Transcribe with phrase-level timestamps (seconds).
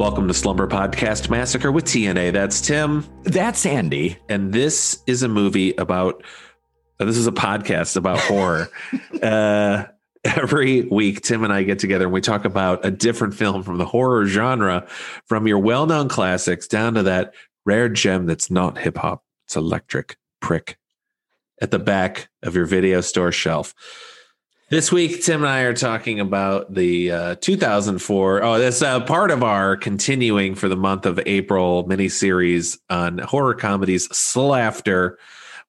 [0.00, 2.30] Welcome to Slumber Podcast Massacre with T&A.
[2.30, 3.04] That's Tim.
[3.24, 4.16] That's Andy.
[4.30, 6.24] And this is a movie about,
[6.98, 8.70] uh, this is a podcast about horror.
[9.22, 9.84] Uh,
[10.24, 13.76] every week, Tim and I get together and we talk about a different film from
[13.76, 14.86] the horror genre,
[15.26, 17.34] from your well known classics down to that
[17.66, 19.22] rare gem that's not hip hop.
[19.44, 20.78] It's electric prick
[21.60, 23.74] at the back of your video store shelf.
[24.70, 28.44] This week, Tim and I are talking about the uh, 2004.
[28.44, 33.54] Oh, this uh, part of our continuing for the month of April miniseries on horror
[33.54, 35.16] comedies, S'Laughter.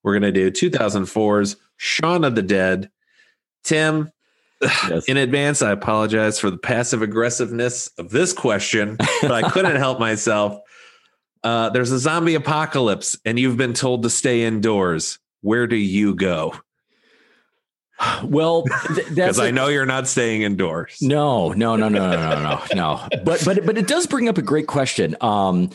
[0.04, 2.92] We're going to do 2004's Shaun of the Dead.
[3.64, 4.12] Tim,
[4.62, 5.06] Yes.
[5.06, 10.00] in advance, I apologize for the passive aggressiveness of this question, but I couldn't help
[10.00, 10.60] myself.
[11.44, 15.18] Uh, there's a zombie apocalypse, and you've been told to stay indoors.
[15.42, 16.54] Where do you go?
[18.24, 20.98] Well, th- that's Because I a- know you're not staying indoors.
[21.02, 23.08] No, no, no, no, no, no, no, no.
[23.24, 25.16] But but but it does bring up a great question.
[25.22, 25.70] Um,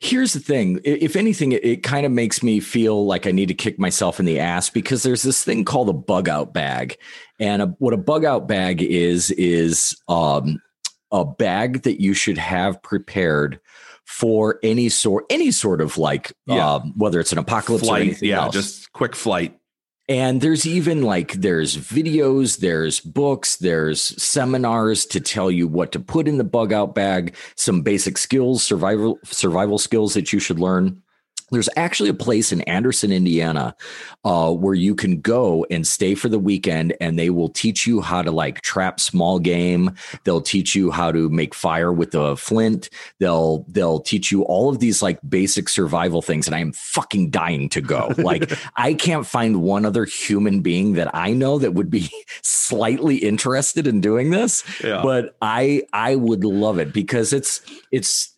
[0.00, 3.48] here's the thing: if anything, it, it kind of makes me feel like I need
[3.48, 6.96] to kick myself in the ass because there's this thing called a bug out bag,
[7.40, 10.60] and a, what a bug out bag is is um,
[11.10, 13.58] a bag that you should have prepared
[14.04, 16.74] for any sort any sort of like Yeah.
[16.74, 18.52] um, whether it's an apocalypse or Flight, anything yeah, else.
[18.54, 19.56] just quick flight.
[20.12, 26.00] And there's even like there's videos, there's books, there's seminars to tell you what to
[26.00, 30.60] put in the bug out bag, some basic skills, survival survival skills that you should
[30.60, 31.02] learn.
[31.52, 33.76] There's actually a place in Anderson, Indiana,
[34.24, 38.00] uh, where you can go and stay for the weekend, and they will teach you
[38.00, 39.92] how to like trap small game.
[40.24, 42.88] They'll teach you how to make fire with a flint.
[43.18, 47.30] They'll they'll teach you all of these like basic survival things, and I am fucking
[47.30, 48.12] dying to go.
[48.22, 52.08] Like I can't find one other human being that I know that would be
[52.42, 55.02] slightly interested in doing this Yeah.
[55.02, 57.60] but I I would love it because it's
[57.90, 58.31] it's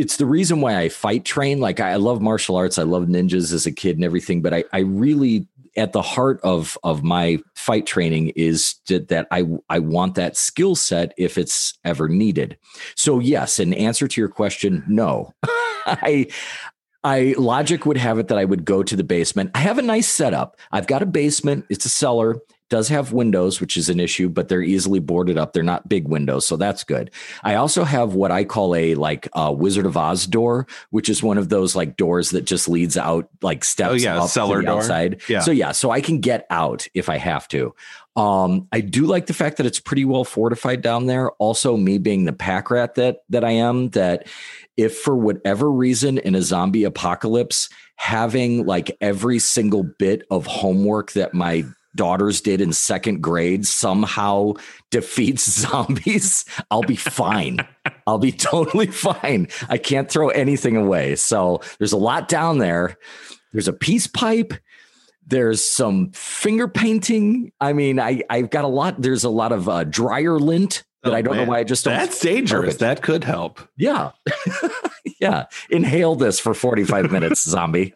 [0.00, 1.60] it's the reason why I fight train.
[1.60, 4.64] Like I love martial arts, I love ninjas as a kid and everything, but I
[4.72, 5.46] I really
[5.76, 10.36] at the heart of of my fight training is that, that I I want that
[10.36, 12.56] skill set if it's ever needed.
[12.96, 15.34] So yes, in answer to your question, no.
[15.86, 16.28] I
[17.04, 19.50] I logic would have it that I would go to the basement.
[19.54, 20.56] I have a nice setup.
[20.72, 21.66] I've got a basement.
[21.68, 22.36] It's a cellar.
[22.70, 25.52] Does have windows, which is an issue, but they're easily boarded up.
[25.52, 27.10] They're not big windows, so that's good.
[27.42, 31.22] I also have what I call a like uh, Wizard of Oz door, which is
[31.22, 34.60] one of those like doors that just leads out like steps Oh, yeah, up cellar
[34.60, 34.78] to the door.
[34.80, 35.20] outside.
[35.28, 35.40] Yeah.
[35.40, 37.74] So yeah, so I can get out if I have to.
[38.16, 41.30] Um, I do like the fact that it's pretty well fortified down there.
[41.32, 44.28] Also, me being the pack rat that that I am, that
[44.76, 51.12] if for whatever reason in a zombie apocalypse, having like every single bit of homework
[51.12, 51.64] that my
[51.96, 54.52] daughters did in second grade somehow
[54.90, 57.58] defeats zombies, I'll be fine.
[58.06, 59.48] I'll be totally fine.
[59.68, 61.16] I can't throw anything away.
[61.16, 62.96] So there's a lot down there.
[63.52, 64.54] There's a peace pipe.
[65.26, 67.52] There's some finger painting.
[67.60, 69.00] I mean, I I've got a lot.
[69.00, 71.46] There's a lot of uh, dryer lint that Oh, I don't man.
[71.46, 71.94] know why I just don't.
[71.94, 72.76] That's dangerous.
[72.76, 73.60] That could help.
[73.76, 74.10] Yeah.
[75.20, 75.46] yeah.
[75.70, 77.94] Inhale this for 45 minutes, zombie.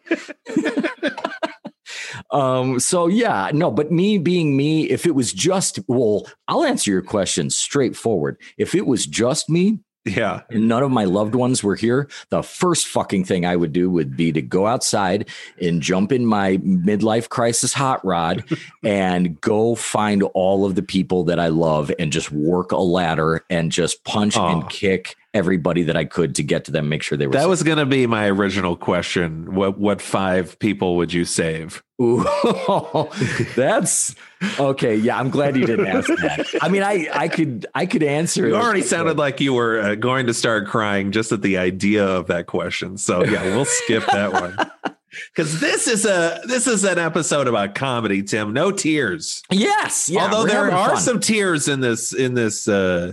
[2.30, 6.90] Um, so yeah, no, but me being me, if it was just well, I'll answer
[6.90, 8.38] your question straightforward.
[8.58, 10.42] If it was just me, Yeah.
[10.50, 13.88] and none of my loved ones were here, the first fucking thing I would do
[13.90, 15.28] would be to go outside
[15.60, 18.44] and jump in my midlife crisis hot rod
[18.84, 23.44] and go find all of the people that I love and just work a ladder
[23.48, 24.52] and just punch Aw.
[24.52, 27.40] and kick everybody that I could to get to them, make sure they were That
[27.40, 27.48] safe.
[27.48, 29.54] was going to be my original question.
[29.54, 31.82] What what five people would you save?
[32.00, 32.24] Ooh,
[33.56, 34.14] that's
[34.58, 34.96] okay.
[34.96, 36.46] Yeah, I'm glad you didn't ask that.
[36.60, 38.46] I mean, I I could I could answer.
[38.48, 42.04] You already sounded like you were uh, going to start crying just at the idea
[42.06, 42.96] of that question.
[42.96, 44.56] So yeah, we'll skip that one.
[45.32, 48.52] Because this is a this is an episode about comedy, Tim.
[48.52, 49.44] No tears.
[49.48, 50.10] yes.
[50.10, 50.24] Yeah.
[50.24, 51.00] Although there are fun.
[51.00, 53.12] some tears in this in this uh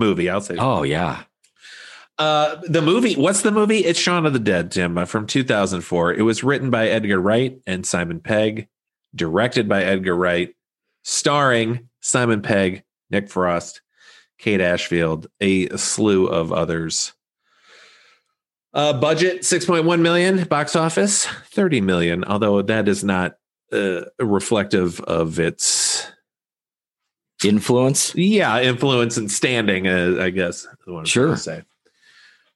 [0.00, 0.28] movie.
[0.28, 0.56] I'll say.
[0.58, 1.22] Oh yeah.
[2.18, 3.78] Uh, the movie, what's the movie?
[3.78, 6.12] It's Shaun of the Dead, Tim, uh, from 2004.
[6.12, 8.68] It was written by Edgar Wright and Simon Pegg,
[9.14, 10.54] directed by Edgar Wright,
[11.02, 13.80] starring Simon Pegg, Nick Frost,
[14.38, 17.14] Kate Ashfield, a slew of others.
[18.74, 23.36] Uh, budget 6.1 million, box office 30 million, although that is not
[23.72, 25.64] uh, reflective of its
[27.44, 28.14] influence.
[28.14, 30.66] Yeah, influence and standing, uh, I guess.
[31.04, 31.36] sure.
[31.36, 31.62] say.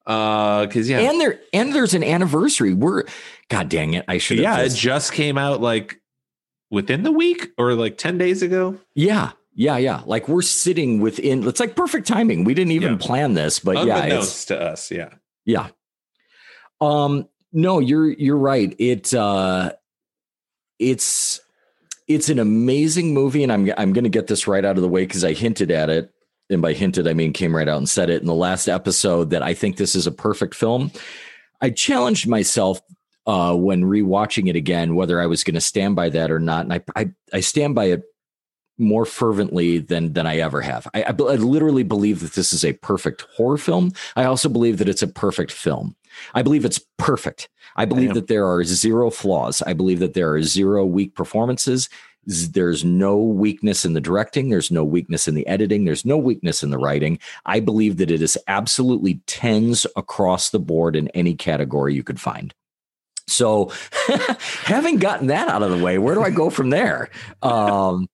[0.06, 2.74] Uh, because yeah, and there and there's an anniversary.
[2.74, 3.04] We're
[3.48, 4.38] God dang it, I should.
[4.38, 6.00] Yeah, just, it just came out like
[6.70, 8.78] within the week or like ten days ago.
[8.94, 10.02] Yeah, yeah, yeah.
[10.04, 11.46] Like we're sitting within.
[11.48, 12.44] It's like perfect timing.
[12.44, 12.98] We didn't even yeah.
[12.98, 14.90] plan this, but yeah, it's to us.
[14.90, 15.08] Yeah,
[15.46, 15.68] yeah.
[16.82, 18.74] Um, no, you're you're right.
[18.78, 19.72] It uh,
[20.78, 21.40] it's
[22.06, 24.88] it's an amazing movie, and I'm I'm going to get this right out of the
[24.88, 26.12] way because I hinted at it,
[26.50, 29.30] and by hinted I mean came right out and said it in the last episode
[29.30, 30.90] that I think this is a perfect film.
[31.60, 32.80] I challenged myself
[33.26, 36.64] uh, when rewatching it again whether I was going to stand by that or not,
[36.64, 38.02] and I, I I stand by it
[38.76, 40.86] more fervently than than I ever have.
[40.94, 43.92] I, I, I, literally believe that this is a perfect horror film.
[44.16, 45.94] I also believe that it's a perfect film.
[46.34, 47.48] I believe it's perfect.
[47.76, 49.62] I believe that there are zero flaws.
[49.62, 51.88] I believe that there are zero weak performances.
[52.26, 54.48] There's no weakness in the directing.
[54.48, 55.84] There's no weakness in the editing.
[55.84, 57.18] There's no weakness in the writing.
[57.44, 62.20] I believe that it is absolutely tens across the board in any category you could
[62.20, 62.54] find.
[63.26, 63.72] So,
[64.64, 67.10] having gotten that out of the way, where do I go from there?
[67.42, 68.08] Um,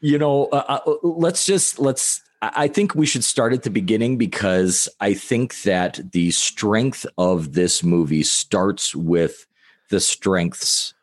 [0.00, 2.20] you know, uh, uh, let's just let's
[2.54, 7.52] I think we should start at the beginning because I think that the strength of
[7.52, 9.46] this movie starts with
[9.90, 10.94] the strengths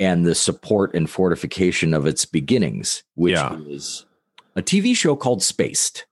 [0.00, 3.56] and the support and fortification of its beginnings, which yeah.
[3.66, 4.04] is
[4.56, 6.06] a TV show called Spaced.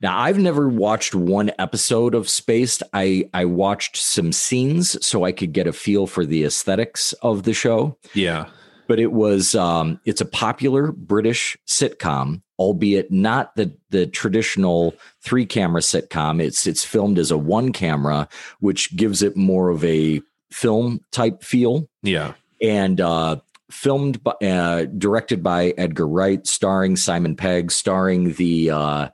[0.00, 2.82] Now, I've never watched one episode of Spaced.
[2.92, 7.42] I I watched some scenes so I could get a feel for the aesthetics of
[7.42, 7.96] the show.
[8.12, 8.46] Yeah
[8.86, 15.46] but it was um, it's a popular British sitcom, albeit not the the traditional three
[15.46, 16.42] camera sitcom.
[16.42, 18.28] It's it's filmed as a one camera,
[18.60, 20.20] which gives it more of a
[20.50, 21.88] film type feel.
[22.02, 23.36] Yeah, and uh,
[23.70, 29.08] filmed by, uh, directed by Edgar Wright, starring Simon Pegg, starring the uh,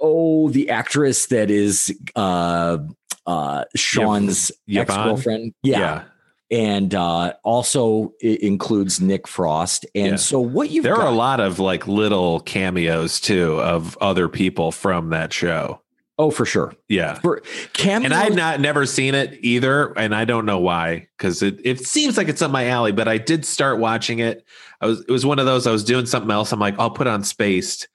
[0.00, 2.78] oh the actress that is uh,
[3.26, 5.54] uh, Shaun's ex girlfriend.
[5.62, 5.78] Yeah.
[5.78, 6.02] yeah
[6.50, 9.86] and uh, also includes Nick Frost.
[9.94, 10.16] And yeah.
[10.16, 14.28] so what you there got, are a lot of like little cameos too of other
[14.28, 15.80] people from that show.
[16.18, 16.74] Oh, for sure.
[16.86, 17.14] Yeah.
[17.14, 17.40] For
[17.72, 21.58] cameos, and I've not never seen it either, and I don't know why because it
[21.64, 22.92] it seems like it's up my alley.
[22.92, 24.44] But I did start watching it.
[24.82, 26.52] I was it was one of those I was doing something else.
[26.52, 27.88] I'm like I'll put on Spaced,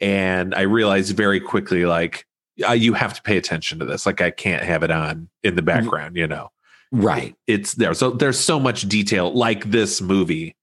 [0.00, 2.24] and I realized very quickly like
[2.68, 4.06] uh, you have to pay attention to this.
[4.06, 5.66] Like I can't have it on in the mm-hmm.
[5.66, 6.52] background, you know.
[6.92, 7.34] Right.
[7.46, 7.94] It's there.
[7.94, 10.56] So there's so much detail like this movie.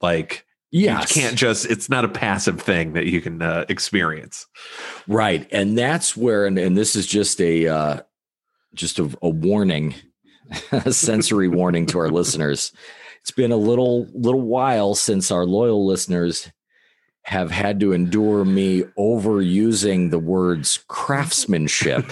[0.00, 4.46] Like yeah, you can't just it's not a passive thing that you can uh, experience.
[5.06, 5.46] Right.
[5.52, 8.00] And that's where and, and this is just a uh
[8.74, 9.94] just a, a warning,
[10.72, 12.72] a sensory warning to our listeners.
[13.20, 16.50] It's been a little little while since our loyal listeners
[17.24, 22.04] have had to endure me overusing the words craftsmanship.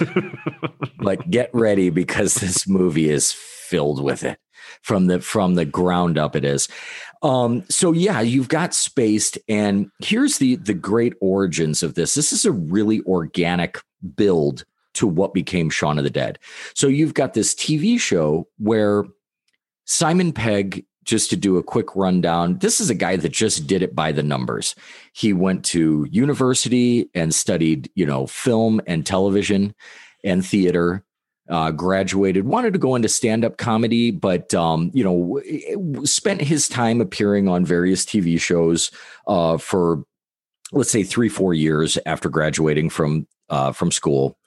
[0.99, 4.39] but get ready because this movie is filled with it
[4.81, 6.67] from the from the ground up it is.
[7.21, 12.15] Um, so yeah, you've got spaced, and here's the the great origins of this.
[12.15, 13.79] This is a really organic
[14.15, 14.65] build
[14.95, 16.37] to what became Shaun of the Dead.
[16.75, 19.05] So you've got this TV show where
[19.85, 23.83] Simon Pegg just to do a quick rundown, this is a guy that just did
[23.83, 24.75] it by the numbers.
[25.13, 29.75] He went to university and studied, you know, film and television
[30.23, 31.03] and theater.
[31.49, 36.69] Uh, graduated, wanted to go into stand up comedy, but um, you know, spent his
[36.69, 38.91] time appearing on various TV shows
[39.27, 40.05] uh, for,
[40.71, 44.37] let's say, three, four years after graduating from uh, from school,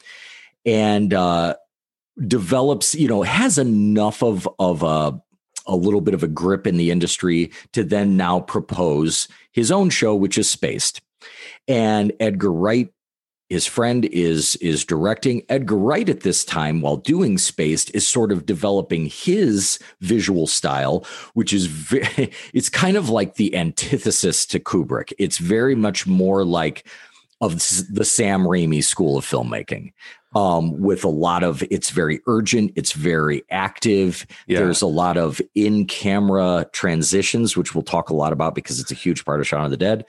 [0.64, 1.54] and uh,
[2.26, 5.20] develops, you know, has enough of of a
[5.66, 9.90] a little bit of a grip in the industry to then now propose his own
[9.90, 11.00] show, which is Spaced.
[11.68, 12.92] And Edgar Wright,
[13.48, 15.42] his friend, is is directing.
[15.48, 21.04] Edgar Wright at this time, while doing Spaced, is sort of developing his visual style,
[21.34, 25.12] which is very, it's kind of like the antithesis to Kubrick.
[25.18, 26.86] It's very much more like
[27.40, 27.54] of
[27.90, 29.92] the Sam Raimi school of filmmaking
[30.36, 34.26] um, with a lot of it's very urgent, it's very active.
[34.46, 34.58] Yeah.
[34.58, 38.90] There's a lot of in camera transitions, which we'll talk a lot about because it's
[38.90, 40.04] a huge part of Shaun of the Dead.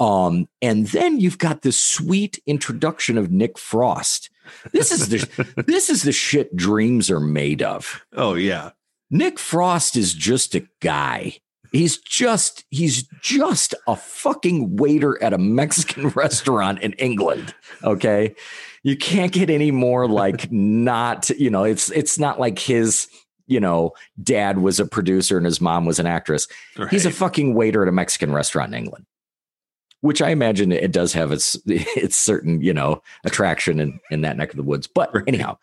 [0.00, 4.30] Um, and then you've got this sweet introduction of Nick Frost.
[4.72, 8.04] This is the this is the shit dreams are made of.
[8.14, 8.70] Oh yeah.
[9.10, 11.36] Nick Frost is just a guy.
[11.70, 17.54] He's just he's just a fucking waiter at a Mexican restaurant in England.
[17.84, 18.34] Okay
[18.82, 23.08] you can't get any more like not, you know, it's it's not like his,
[23.46, 23.92] you know,
[24.22, 26.48] dad was a producer and his mom was an actress.
[26.76, 26.88] Right.
[26.90, 29.06] He's a fucking waiter at a Mexican restaurant in England.
[30.00, 34.36] Which I imagine it does have its its certain, you know, attraction in, in that
[34.36, 34.86] neck of the woods.
[34.86, 35.24] But Right.
[35.26, 35.58] anyhow,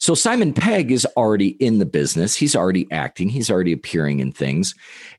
[0.00, 2.34] so Simon Pegg is already in the business.
[2.34, 3.28] He's already acting.
[3.28, 4.74] He's already appearing in things.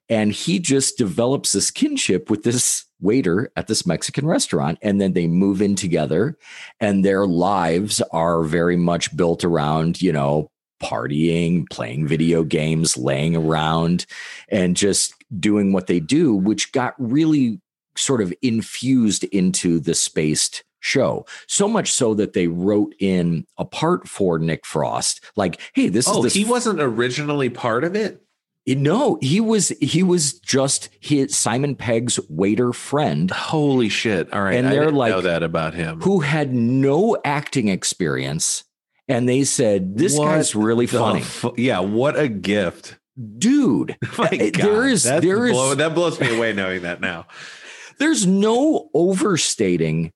[0.09, 4.79] And he just develops this kinship with this waiter at this Mexican restaurant.
[4.81, 6.35] And then they move in together,
[6.79, 10.49] and their lives are very much built around, you know,
[10.81, 14.07] partying, playing video games, laying around,
[14.49, 17.61] and just doing what they do, which got really
[17.95, 21.25] sort of infused into the spaced show.
[21.47, 26.07] So much so that they wrote in a part for Nick Frost, like, hey, this
[26.09, 28.21] oh, is this he wasn't originally part of it.
[28.67, 34.31] no, he was he was just his Simon Pegg's waiter friend Holy shit!
[34.33, 36.01] All right, And they're like- know that about him.
[36.01, 38.63] who had no acting experience.
[39.07, 41.21] And they said, This What guy's really funny.
[41.21, 42.97] fu- yeah, what a gift!
[43.37, 47.27] Dude, Uh, God, there is there is blow- that blows me away knowing that now.
[47.99, 50.11] there's no overstating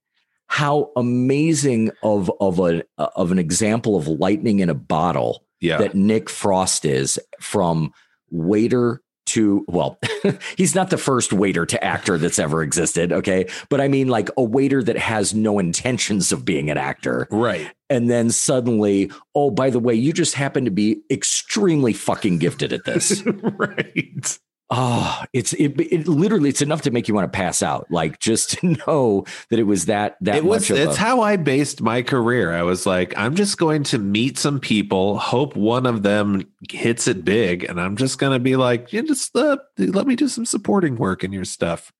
[0.47, 5.95] how amazing of of a of an example of lightning in a bottle Yeah, that
[5.95, 7.93] Nick Frost is from
[8.29, 9.97] waiter to well
[10.57, 14.29] he's not the first waiter to actor that's ever existed okay but i mean like
[14.37, 17.71] a waiter that has no intentions of being an actor right.
[17.89, 22.71] and then suddenly oh by the way you just happen to be extremely fucking gifted
[22.71, 23.23] at this
[23.57, 24.39] right.
[24.71, 28.19] Oh it's it, it literally it's enough to make you want to pass out like
[28.19, 30.69] just to know that it was that that it was.
[30.69, 32.53] much It's a, how I based my career.
[32.53, 37.07] I was like, I'm just going to meet some people, hope one of them hits
[37.07, 40.27] it big, and I'm just going to be like, yeah, just uh, let me do
[40.27, 41.91] some supporting work in your stuff.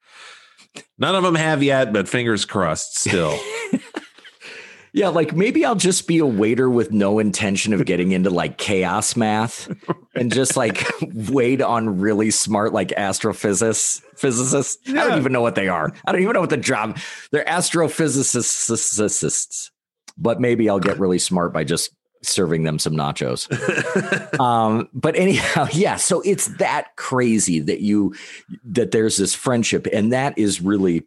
[0.97, 2.97] None of them have yet, but fingers crossed.
[2.97, 3.37] Still,
[4.95, 8.57] Yeah, like maybe I'll just be a waiter with no intention of getting into like
[8.57, 9.69] chaos math
[10.15, 14.01] and just like wait on really smart like astrophysicists.
[14.15, 14.77] Physicists.
[14.87, 15.91] I don't even know what they are.
[16.05, 16.97] I don't even know what the job.
[17.31, 19.69] They're astrophysicists.
[20.17, 23.51] But maybe I'll get really smart by just serving them some nachos.
[24.39, 25.97] um, but anyhow, yeah.
[25.97, 28.15] So it's that crazy that you
[28.63, 31.03] that there's this friendship, and that is really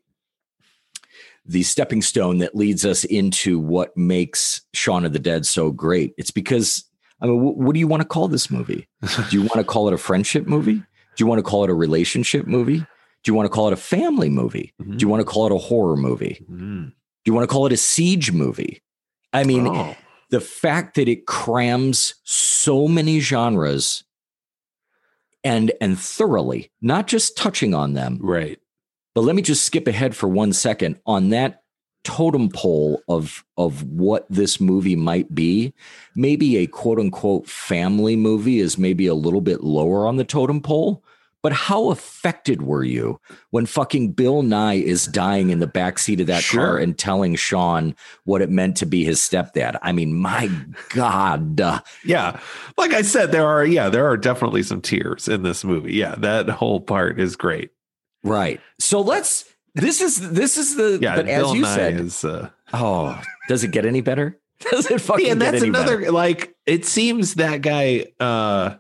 [1.48, 6.14] the stepping stone that leads us into what makes Shaun of the Dead so great.
[6.18, 6.84] It's because
[7.20, 8.86] I mean, wh- what do you want to call this movie?
[9.02, 10.74] Do you want to call it a friendship movie?
[10.74, 10.84] Do
[11.24, 12.78] you want to call it a relationship movie?
[12.78, 12.86] Do
[13.26, 14.72] you want to call it a family movie?
[14.78, 16.44] Do you want to call it a horror movie?
[16.48, 16.88] Mm.
[16.90, 16.92] Do
[17.24, 18.82] you want to call it a siege movie?
[19.32, 19.96] I mean, Oh.
[20.30, 24.04] the fact that it crams so many genres
[25.44, 28.58] and and thoroughly, not just touching on them, right.
[29.14, 31.62] But let me just skip ahead for one second on that
[32.04, 35.74] totem pole of of what this movie might be.
[36.14, 40.60] Maybe a quote unquote family movie is maybe a little bit lower on the totem
[40.60, 41.04] pole.
[41.40, 46.26] But how affected were you when fucking Bill Nighy is dying in the backseat of
[46.26, 46.60] that Sure.
[46.60, 49.78] car and telling Shaun what it meant to be his stepdad?
[49.80, 50.50] I mean, my
[50.90, 51.60] God.
[52.04, 52.40] Yeah.
[52.76, 55.94] Like I said, there are, yeah, there are definitely some tears in this movie.
[55.94, 56.16] Yeah.
[56.16, 57.70] That whole part is great.
[58.24, 58.60] Right.
[58.78, 59.44] So let's
[59.74, 61.16] this is this is the Yeah.
[61.16, 64.38] but as Bill you Nighy said, is, uh, oh, does it get any better?
[64.72, 66.10] Does it fucking yeah, and that's another, better?
[66.10, 68.74] like, it seems that guy, uh,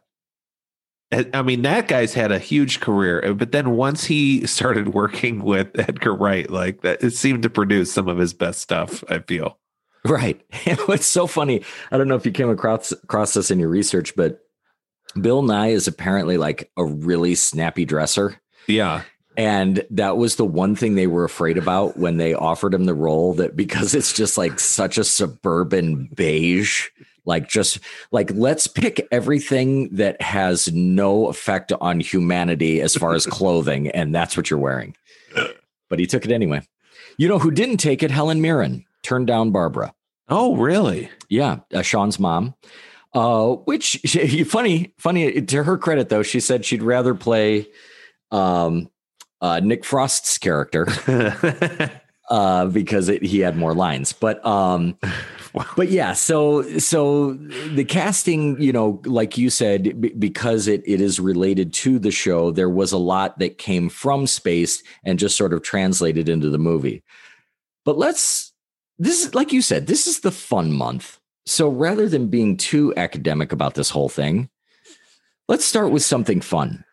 [1.12, 5.42] I I mean, that guy's had a huge career, but then once he started working
[5.44, 9.04] with Edgar Wright, like that, it seemed to produce some of his best stuff.
[9.08, 9.58] I feel.
[10.04, 10.40] Right.
[10.66, 13.68] And what's so funny, I don't know if you came across across this in your
[13.68, 14.40] research, but
[15.20, 18.40] Bill Nighy is apparently like a really snappy dresser.
[18.66, 19.02] Yeah,
[19.38, 22.94] And that was the one thing they were afraid about when they offered him the
[22.94, 26.88] role that because it's just like such a suburban beige,
[27.24, 27.78] like just
[28.10, 34.12] like let's pick everything that has no effect on humanity as far as clothing, and
[34.12, 34.96] that's what you're wearing.
[35.88, 36.62] But he took it anyway.
[37.16, 38.10] You know who didn't take it?
[38.10, 39.94] Helen Mirren turned down Barbara.
[40.28, 41.10] Oh, really?
[41.28, 42.54] Yeah, uh, Shaun's mom.
[43.14, 47.68] Uh, which she, funny, funny to her credit though, she said she'd rather play
[48.32, 48.90] um,
[49.40, 50.86] uh, Nick Frost's character
[52.30, 54.12] uh, because it, he had more lines.
[54.12, 54.96] But um,
[55.54, 55.64] Wow.
[55.76, 57.32] but yeah, so so
[57.74, 62.10] the casting, you know, like you said, b- because it it is related to the
[62.10, 66.50] show, there was a lot that came from Spaced and just sort of translated into
[66.50, 67.02] the movie.
[67.86, 68.52] But let's
[68.98, 71.18] this is like you said, this is the fun month.
[71.46, 74.50] So rather than being too academic about this whole thing,
[75.48, 76.84] let's start with something fun.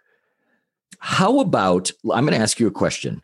[0.99, 3.21] How about I'm going to ask you a question.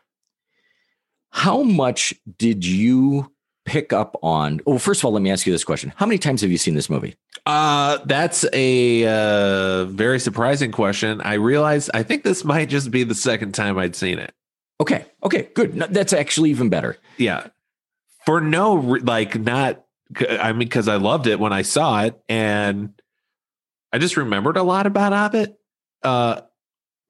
[1.32, 3.32] How much did you
[3.66, 4.60] pick up on?
[4.66, 6.58] Well, first of all, let me ask you this question: How many times have you
[6.58, 7.16] seen this movie?
[7.46, 11.22] Uh, that's a uh, very surprising question.
[11.22, 14.34] I realize I think this might just be the second time I'd seen it.
[14.80, 15.75] Okay, okay, good.
[15.75, 16.98] No, that's actually even better.
[17.18, 17.48] Yeah,
[18.25, 19.84] for no like not.
[20.20, 22.94] I mean, because I loved it when I saw it, and
[23.94, 25.58] I just remembered a lot about Hobbit.
[26.04, 26.42] Uh,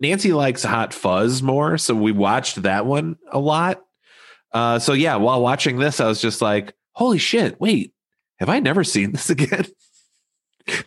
[0.01, 3.81] Nancy likes Hot Fuzz more, so we watched that one a lot.
[4.51, 7.62] Uh, so yeah, while watching this, I was just like, "Holy shit!
[7.62, 7.93] Wait,
[8.39, 9.65] have I never seen this again?"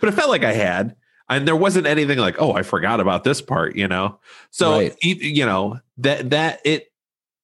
[0.00, 0.97] but it felt like I had,
[1.28, 4.18] and there wasn't anything like, "Oh, I forgot about this part," you know.
[4.50, 4.97] So Right.
[5.02, 6.92] you know that that it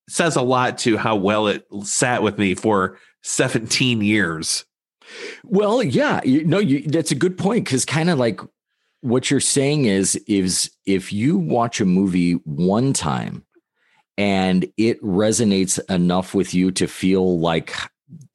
[0.08, 4.64] says a lot to how well it sat with me for 17 years.
[5.44, 8.40] Well, yeah, you, no, you, that's a good point because kind of like
[9.02, 13.44] what you're saying is is if you watch a movie one time
[14.18, 17.74] and it resonates enough with you to feel like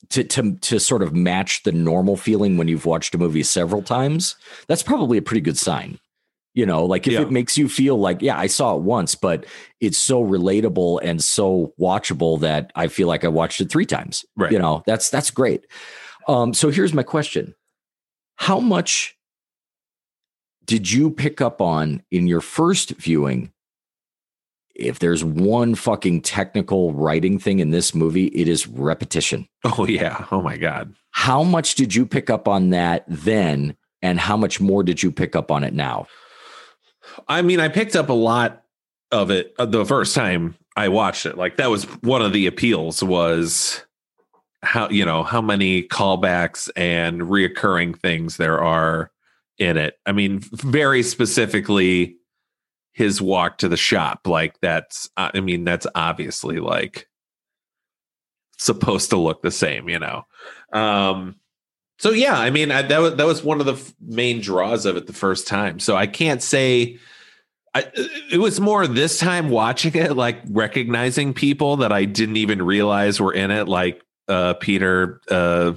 [0.10, 3.82] to to to sort of match the normal feeling when you've watched a movie several
[3.82, 4.36] times,
[4.68, 6.00] that's probably a pretty good sign.
[6.54, 7.22] You know, like if Yeah.
[7.22, 9.46] it makes you feel like, yeah, I saw it once, but
[9.82, 14.24] it's so relatable and so watchable that I feel like I watched it three times.
[14.38, 14.54] Right.
[14.54, 15.66] You know, that's that's great.
[16.30, 17.54] Um, so here's my question:
[18.38, 19.16] How much
[20.66, 23.52] did you pick up on in your first viewing?
[24.76, 29.48] If there's one fucking technical writing thing in this movie, it is repetition.
[29.64, 30.26] Oh yeah.
[30.32, 30.94] Oh my god.
[31.12, 33.76] How much did you pick up on that then?
[34.02, 36.08] And how much more did you pick up on it now?
[37.28, 38.64] I mean, I picked up a lot
[39.12, 41.38] of it uh, the first time I watched it.
[41.38, 43.84] Like that was one of the appeals was
[44.62, 49.12] how you know how many callbacks and reoccurring things there are
[49.58, 49.98] in it.
[50.06, 52.18] I mean, very specifically
[52.94, 54.26] his walk to the shop.
[54.26, 57.08] Like that's uh, I mean, that's obviously like
[58.58, 60.26] supposed to look the same, you know.
[60.72, 61.36] Um
[61.98, 64.86] so yeah, I mean I, that was that was one of the f- main draws
[64.86, 65.80] of it the first time.
[65.80, 67.00] So I can't say
[67.74, 67.92] I,
[68.32, 73.20] it was more this time watching it, like recognizing people that I didn't even realize
[73.20, 75.74] were in it, like uh, Peter uh,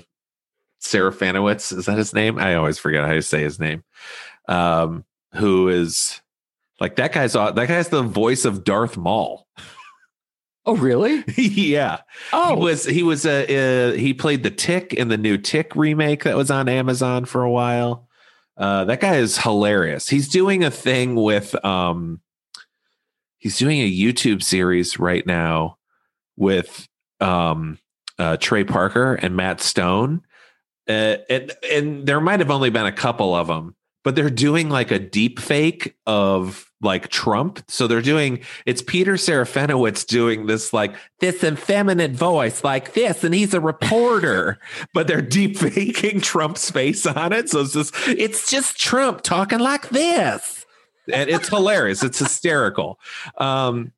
[0.83, 1.77] Serafinowicz.
[1.77, 2.39] Is that his name?
[2.39, 3.85] I always forget how to say his name.
[4.49, 6.21] Um, who is
[6.81, 9.47] like that guy's that guy's the voice of Darth Maul.
[10.65, 11.25] Oh, really?
[11.37, 12.01] yeah,
[12.33, 15.75] Oh, he was he was a uh, he played the Tick in the new Tick
[15.75, 18.07] remake that was on Amazon for a while.
[18.57, 20.09] Uh, that guy is hilarious.
[20.09, 22.21] He's doing a thing with um,
[23.39, 25.79] he's doing a YouTube series right now
[26.37, 26.87] with
[27.21, 27.79] um,
[28.19, 30.23] uh, Trey Parker and Matt Stone,
[30.89, 33.75] uh, and and there might have only been a couple of them,
[34.05, 37.63] but they're doing like a deep fake of like Trump.
[37.69, 43.35] So they're doing it's Peter Serafinowicz doing this like this effeminate voice like this, and
[43.35, 44.59] he's a reporter,
[44.95, 47.51] but they're deep faking Trump's face on it.
[47.51, 50.65] So it's just it's just Trump talking like this.
[51.13, 52.03] And it's hilarious.
[52.03, 52.99] It's hysterical.
[53.37, 53.93] Um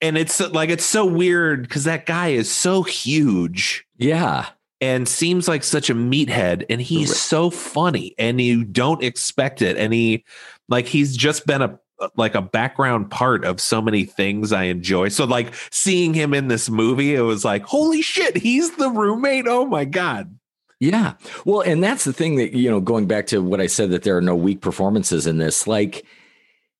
[0.00, 4.48] and it's like it's so weird because that guy is so huge yeah.
[4.80, 7.16] And seems like such a meathead and he's Right.
[7.16, 10.24] so funny and you don't expect it and he
[10.68, 14.64] like he's just been a uh, like a background part of so many things I
[14.64, 15.10] enjoy.
[15.10, 19.46] So like seeing him in this movie, it was like, holy shit, he's the roommate.
[19.46, 20.36] Oh my God.
[20.80, 21.12] Yeah.
[21.44, 24.02] Well, and that's the thing that, you know, going back to what I said that
[24.02, 26.04] there are no weak performances in this, like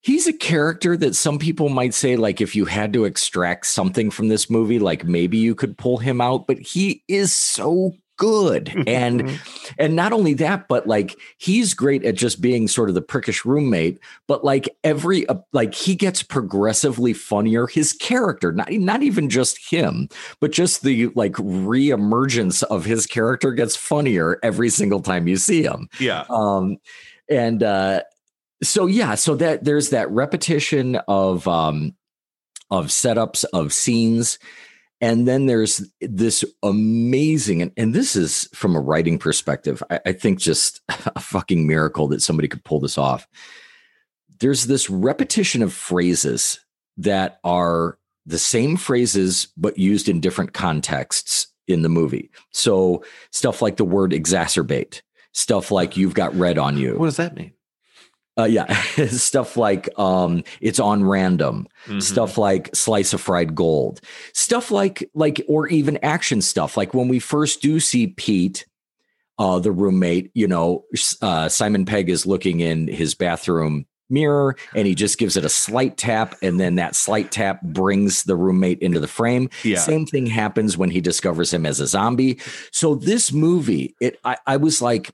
[0.04, 4.10] he's a character that some people might say, like, if you had to extract something
[4.10, 8.72] from this movie, like maybe you could pull him out, but he is so good.
[8.86, 9.40] And
[9.78, 13.44] and not only that, but like he's great at just being sort of the prickish
[13.44, 17.66] roommate, but like every uh, like he gets progressively funnier.
[17.66, 23.52] His character, not not even just him, but just the like reemergence of his character
[23.52, 25.88] gets funnier every single time you see him.
[25.98, 26.24] yeah.
[26.28, 26.76] Um,
[27.28, 28.02] and uh,
[28.66, 31.94] so yeah, so that there's that repetition of um,
[32.70, 34.38] of setups of scenes.
[35.00, 40.12] And then there's this amazing, and, and this is from a writing perspective, I, I
[40.12, 43.26] think just a fucking miracle that somebody could pull this off.
[44.40, 46.58] There's this repetition of phrases
[46.96, 52.30] that are the same phrases, but used in different contexts in the movie.
[52.52, 56.96] So stuff like the word exacerbate, stuff like you've got red on you.
[56.96, 57.52] What does that mean?
[58.36, 58.66] Uh, yeah,
[59.06, 61.66] stuff like um, it's on random.
[61.86, 62.02] Mhm.
[62.02, 64.00] Stuff like slice of fried gold.
[64.32, 66.76] Stuff like like or even action stuff.
[66.76, 68.66] Like when we first do see Pete,
[69.38, 70.30] uh, the roommate.
[70.34, 70.84] You know,
[71.22, 75.48] uh, Simon Pegg is looking in his bathroom mirror and he just gives it a
[75.48, 79.78] slight tap and then that slight tap brings the roommate into the frame Yeah.
[79.78, 82.38] same thing happens when he discovers him as a zombie
[82.70, 85.10] so this movie it i, I was like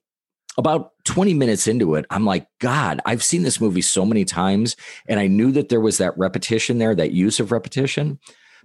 [0.61, 4.77] about 20 minutes into it i'm like god i've seen this movie so many times
[5.09, 8.19] and i knew that there was that repetition there that use of repetition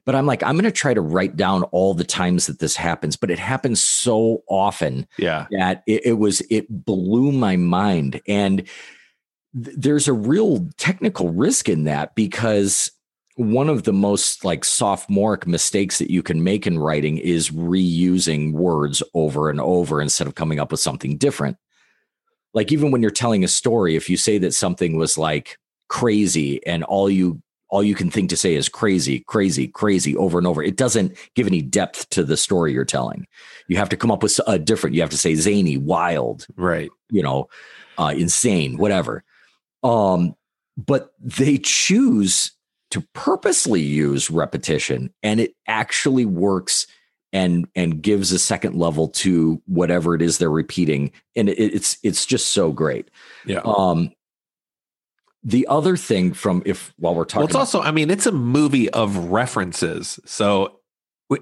[0.05, 2.75] but i'm like i'm going to try to write down all the times that this
[2.75, 5.47] happens but it happens so often Yeah.
[5.51, 11.69] that it, it was it blew my mind and th- there's a real technical risk
[11.69, 12.91] in that because
[13.37, 18.53] one of the most like sophomoric mistakes that you can make in writing is reusing
[18.53, 21.57] words over and over instead of coming up with something different
[22.55, 26.65] like even when you're telling a story if you say that something was like crazy
[26.65, 27.39] and all you
[27.69, 31.15] all you can think to say is crazy crazy crazy over and over it doesn't
[31.35, 33.27] give any depth to the story you're telling
[33.67, 36.89] you have to come up with a different you have to say zany wild Right.
[37.11, 37.47] you know
[37.99, 39.23] uh insane whatever
[39.83, 40.35] um
[40.77, 42.51] but they choose
[42.91, 46.87] to purposely use repetition and it actually works
[47.35, 51.97] and and gives a second level to whatever it is they're repeating and it, it's
[52.01, 53.11] it's just so great
[53.45, 53.59] Yeah.
[53.65, 54.11] um
[55.43, 58.31] the other thing from if while we're talking Well, it's also, I mean, it's a
[58.31, 60.19] movie of references.
[60.25, 60.79] So,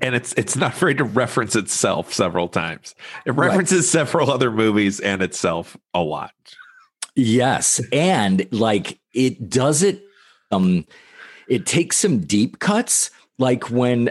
[0.01, 2.95] and it's it's not afraid to reference itself several times.
[3.25, 3.47] It Right.
[3.47, 6.33] references several other movies and itself a lot.
[7.15, 10.03] Yes, and like it does it
[10.51, 10.85] um
[11.47, 14.09] it takes some deep cuts like when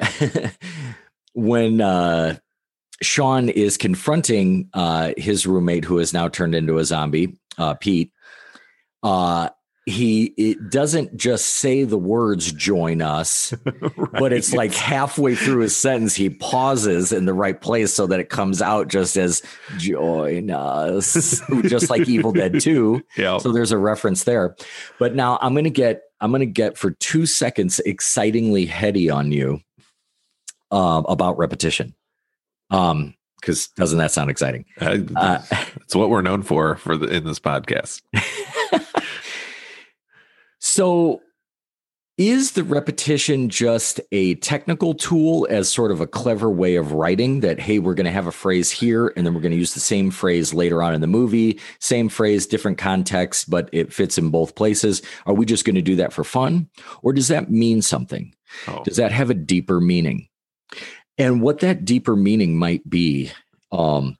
[1.35, 2.37] when uh
[3.01, 8.12] Shaun is confronting uh his roommate who is now turned into a zombie, uh Pete.
[9.03, 9.49] Uh
[9.85, 13.53] he it doesn't just say the words join us
[14.12, 18.21] but it's like halfway through his sentence he pauses in the right place so that
[18.21, 19.42] it comes out just as
[19.79, 23.38] join us just like evil dead 2 yeah.
[23.38, 24.55] so there's a reference there
[25.01, 29.61] but now i'm gonna get i'm gonna get for two seconds excitingly heady on you
[30.72, 31.94] um, about repetition
[32.70, 35.42] um because doesn't that sound exciting Uh, uh,
[35.76, 38.02] it's what we're known for for the, in this podcast.
[40.64, 41.20] So,
[42.18, 47.40] is the repetition just a technical tool as sort of a clever way of writing
[47.40, 49.74] that, hey, we're going to have a phrase here and then we're going to use
[49.74, 54.18] the same phrase later on in the movie, same phrase, different context, but it fits
[54.18, 55.02] in both places?
[55.26, 56.68] Are we just going to do that for fun?
[57.02, 58.32] Or does that mean something?
[58.68, 60.28] Oh, Does that have a deeper meaning?
[61.18, 63.30] And what that deeper meaning might be,
[63.70, 64.16] um,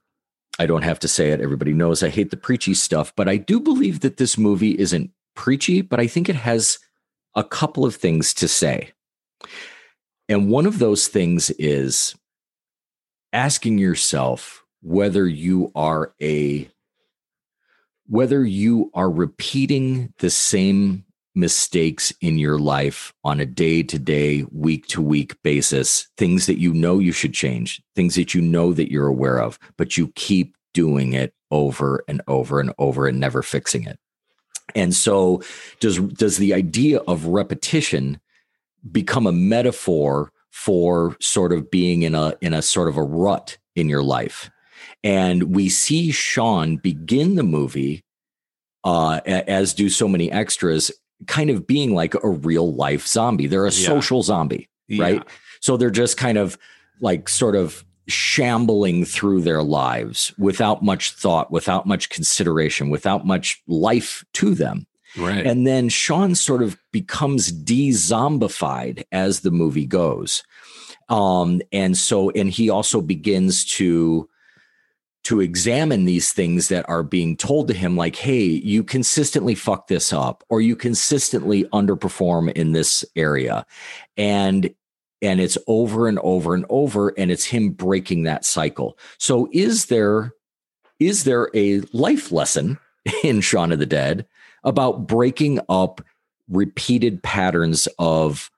[0.59, 1.41] I don't have to say it.
[1.41, 5.11] Everybody knows I hate the preachy stuff, but I do believe that this movie isn't
[5.35, 6.77] preachy, but I think it has
[7.35, 8.91] a couple of things to say.
[10.29, 12.15] And one of those things is
[13.33, 16.69] asking yourself whether you are a
[18.05, 21.02] whether you are repeating the same
[21.35, 26.59] mistakes in your life on a day to day, week to week basis, things that
[26.59, 30.11] you know you should change, things that you know that you're aware of, but you
[30.15, 33.99] keep doing it over and over and over and never fixing it.
[34.75, 35.41] And so
[35.79, 38.19] does does the idea of repetition
[38.91, 43.57] become a metaphor for sort of being in a in a sort of a rut
[43.75, 44.49] in your life?
[45.03, 48.03] And we see Shaun begin the movie
[48.83, 50.91] uh, as do so many extras,
[51.27, 53.47] kind of being like a real life zombie.
[53.47, 53.87] They're a Yeah.
[53.87, 55.23] social zombie, right?
[55.61, 56.57] So they're just kind of
[57.01, 63.61] like sort of shambling through their lives without much thought, without much consideration, without much
[63.67, 64.85] life to them.
[65.17, 65.45] Right.
[65.45, 70.43] And then Shaun sort of becomes de-zombified as the movie goes.
[71.09, 74.27] Um, and so, and he also begins to
[75.23, 79.87] to examine these things that are being told to him, like, hey, you consistently fuck
[79.87, 83.65] this up, or you consistently underperform in this area.
[84.17, 84.73] And
[85.21, 88.97] and it's over and over and over, and it's him breaking that cycle.
[89.17, 90.33] So is there
[90.99, 92.77] is there a life lesson
[93.23, 94.27] in Shaun of the Dead
[94.63, 96.01] about breaking up
[96.49, 98.51] repeated patterns of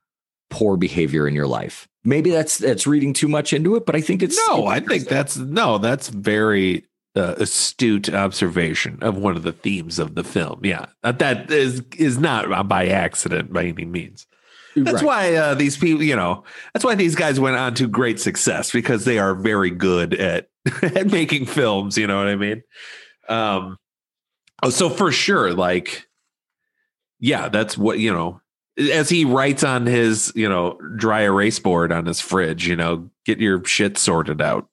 [0.50, 1.88] poor behavior in your life?
[2.06, 5.08] Maybe that's that's reading too much into it, but I think it's no, I think
[5.08, 10.60] that's no, that's very uh, astute observation of one of the themes of the film.
[10.64, 14.28] Yeah, that, that is is not by accident by any means.
[14.76, 15.04] That's Right.
[15.06, 18.72] why uh, these people, you know, that's why these guys went on to great success
[18.72, 20.50] because they are very good at
[20.84, 21.98] at making films.
[21.98, 22.62] You know what I mean?
[23.30, 23.78] Um,
[24.62, 26.06] oh, so for sure, like,
[27.20, 28.42] yeah, that's what you know.
[28.92, 33.10] As he writes on his, you know, dry erase board on his fridge, you know,
[33.26, 34.68] get your shit sorted out.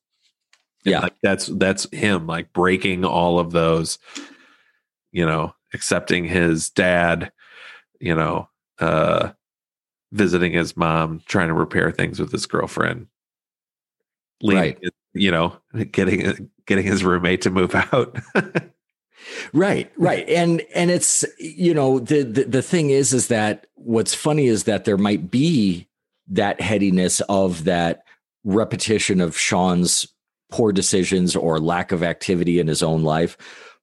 [0.84, 1.00] And, Yeah.
[1.00, 3.98] like, that's that's him, like breaking all of those,
[5.12, 7.30] you know, accepting his dad,
[8.00, 8.48] you know,
[8.80, 9.30] uh,
[10.10, 13.06] visiting his mom, trying to repair things with his girlfriend,
[14.42, 14.78] leaving, Right.
[15.14, 15.56] you know,
[15.92, 18.18] getting getting his roommate to move out.
[19.52, 20.28] Right, right.
[20.28, 24.64] And and it's you know, the, the the thing is is that what's funny is
[24.64, 25.88] that there might be
[26.28, 28.04] that headiness of that
[28.44, 30.08] repetition of Shaun's
[30.50, 33.36] poor decisions or lack of activity in his own life.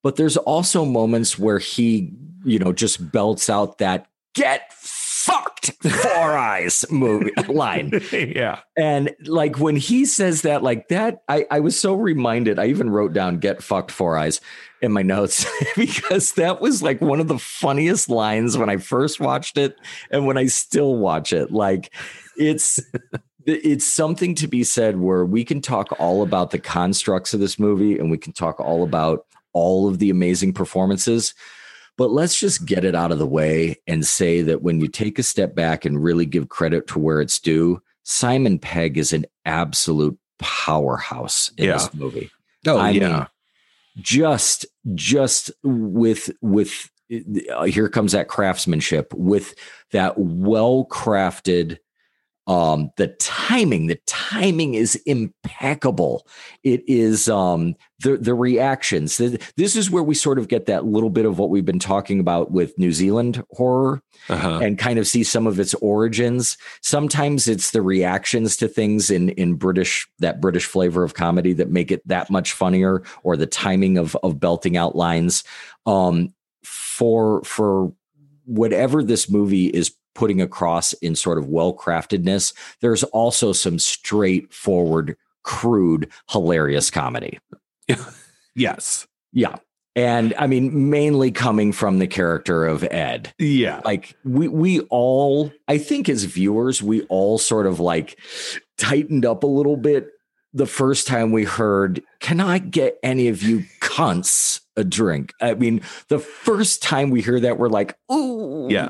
[0.04, 2.14] But there's also moments where he,
[2.46, 8.00] you know, just belts out that get fucked four eyes movie line.
[8.12, 8.60] yeah.
[8.78, 12.60] And like when he says that, like that, I, I was so reminded.
[12.60, 14.40] I even wrote down "get fucked four eyes"
[14.82, 19.20] in my notes because that was like one of the funniest lines when I first
[19.20, 19.76] watched it,
[20.12, 21.52] and when I still watch it.
[21.52, 21.94] Like
[22.38, 22.80] it's
[23.46, 27.58] it's something to be said where we can talk all about the constructs of this
[27.60, 31.34] movie, and we can talk all about all of the amazing performances.
[31.98, 35.20] But let's just get it out of the way and say that when you take
[35.20, 39.26] a step back and really give credit to where it's due, Simon Pegg is an
[39.46, 41.74] absolute powerhouse in Yeah.
[41.74, 42.30] this movie.
[42.66, 43.10] Oh I yeah.
[43.10, 43.28] mean,
[44.02, 46.90] just just with with
[47.52, 49.56] uh, here comes that craftsmanship with
[49.92, 51.78] that well crafted
[52.50, 56.28] um the timing the timing is impeccable
[56.64, 60.86] it is um the the reactions Th- this is where we sort of get that
[60.86, 64.60] little bit of what we've been talking about with New Zealand horror uh-huh.
[64.62, 66.58] and kind of see some of its origins.
[66.82, 71.70] Sometimes it's the reactions to things in in British that British flavor of comedy that
[71.70, 75.44] make it that much funnier, or the timing of of belting out lines.
[75.86, 76.34] Um,
[76.64, 77.94] for for
[78.46, 85.16] whatever this movie is putting across in sort of well craftedness, there's also some straightforward,
[85.44, 87.40] crude, hilarious comedy.
[88.56, 89.08] yes.
[89.32, 89.56] Yeah.
[89.96, 93.80] And I mean, mainly coming from the character of Ed Yeah.
[93.86, 98.20] like we we all i think as viewers we all sort of like
[98.78, 100.10] tightened up a little bit
[100.54, 105.54] the first time we heard can i get any of you cunts a drink i
[105.54, 108.90] mean the first time we hear that we're like ooh Yeah.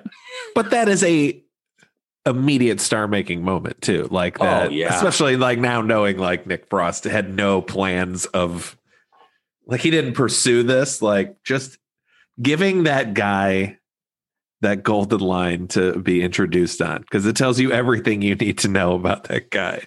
[0.55, 1.41] But that is a
[2.25, 4.07] immediate star making moment too.
[4.11, 4.93] Like Oh, that, yeah.
[4.95, 8.77] especially like now knowing like Nick Frost had no plans of
[9.65, 11.77] like he didn't pursue this, like just
[12.41, 13.77] giving that guy
[14.61, 18.67] that golden line to be introduced on because it tells you everything you need to
[18.67, 19.83] know about that guy.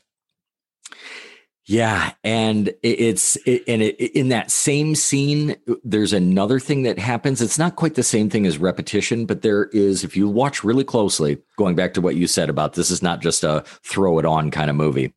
[1.66, 7.40] Yeah, and it's it, and it, in that same scene, there's another thing that happens.
[7.40, 10.02] It's not quite the same thing as repetition, but there is.
[10.02, 13.20] If you watch really closely, going back to what you said about this is not
[13.20, 15.14] just a throw it on kind of movie.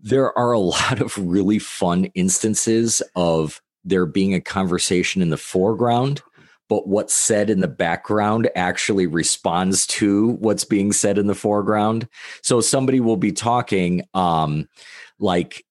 [0.00, 5.36] There are a lot of really fun instances of there being a conversation in the
[5.36, 6.22] foreground,
[6.68, 12.08] but what's said in the background actually responds to what's being said in the foreground.
[12.42, 14.68] So somebody will be talking, um,
[15.18, 15.64] like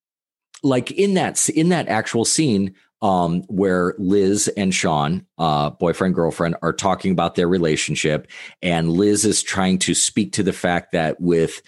[0.63, 6.55] like in that in that actual scene um where Liz and Shaun uh boyfriend girlfriend
[6.61, 8.27] are talking about their relationship
[8.61, 11.61] and Liz is trying to speak to the fact that with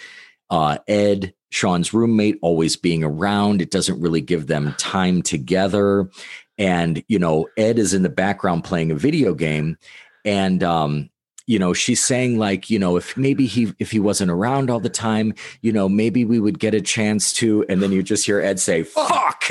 [0.49, 6.09] uh Ed Shaun's roommate always being around it doesn't really give them time together.
[6.57, 9.77] And you know Ed is in the background playing a video game
[10.25, 11.09] and um
[11.47, 14.79] you know she's saying like you know if maybe he if he wasn't around all
[14.79, 18.25] the time you know maybe we would get a chance to and then you just
[18.25, 19.43] hear ed say fuck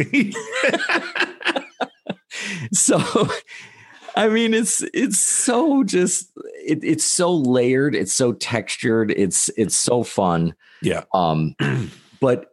[2.73, 3.01] so
[4.17, 6.31] i mean it's it's so just
[6.65, 11.05] it, it's so layered it's so textured it's it's so fun Yeah.
[11.15, 11.55] um
[12.21, 12.51] but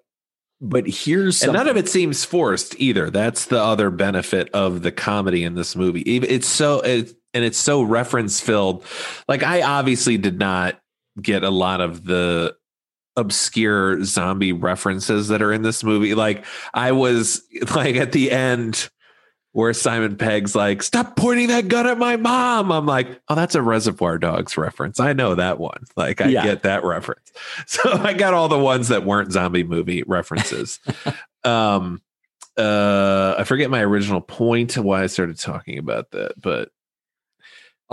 [0.61, 3.09] but here's and none of it seems forced either.
[3.09, 6.09] That's the other benefit of the comedy in this movie.
[6.09, 8.85] Even- It's so it, and it's so reference filled.
[9.27, 10.79] Like I obviously did not
[11.21, 12.55] get a lot of the
[13.15, 16.15] obscure zombie references that are in this movie.
[16.15, 17.41] Like I was
[17.75, 18.89] like at the end
[19.51, 23.53] where Simon Pegg's like, "Stop pointing that gun at my mom." I'm like, "Oh, that's
[23.53, 24.99] a Reservoir Dogs reference.
[24.99, 25.83] I know that one.
[25.95, 26.43] Like I Yeah.
[26.43, 27.31] get that reference."
[27.67, 30.79] So I got all the ones that weren't zombie movie references.
[31.43, 32.01] um
[32.57, 36.69] uh I forget my original point why I started talking about that, but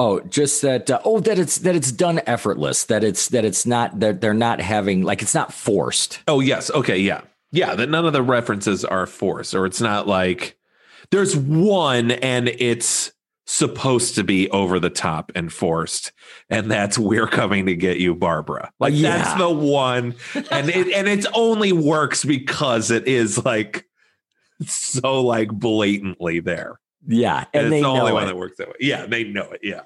[0.01, 0.91] Oh, just that.
[0.91, 2.85] Uh, oh, that it's that it's done effortless.
[2.85, 6.23] That it's that it's not that they're not having like it's not forced.
[6.27, 7.21] Oh yes, okay, yeah,
[7.53, 7.75] yeah.
[7.75, 10.57] That none of the references are forced, or it's not like
[11.11, 13.13] there's one and it's
[13.45, 16.13] supposed to be over the top and forced,
[16.49, 18.73] and that's we're coming to get you, Barbara.
[18.81, 19.19] Like Yeah.
[19.19, 20.15] that's the one,
[20.51, 23.85] and it and it only works because it is like
[24.65, 26.81] so like blatantly there.
[27.07, 28.75] Yeah, and, and, it's the only know one that works that way.
[28.81, 29.61] Yeah, they know it.
[29.63, 29.83] Yeah.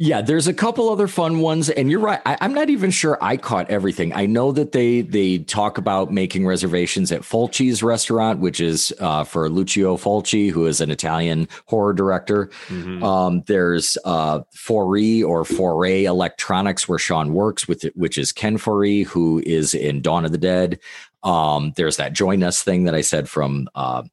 [0.00, 2.20] Yeah, there's a couple other fun ones, and you're right.
[2.24, 4.12] I, I'm not even sure I caught everything.
[4.12, 9.24] I know that they they talk about making reservations at Fulci's restaurant, which is uh,
[9.24, 12.46] for Lucio Fulci, who is an Italian horror director.
[12.68, 13.02] Mhm.
[13.02, 18.56] Um, there's uh, Foree or Foray Electronics, where Shaun works with, it, which is Ken
[18.56, 20.78] Foree, who is in Dawn of the Dead.
[21.24, 24.04] Um, there's that Join Us thing that I said from uh,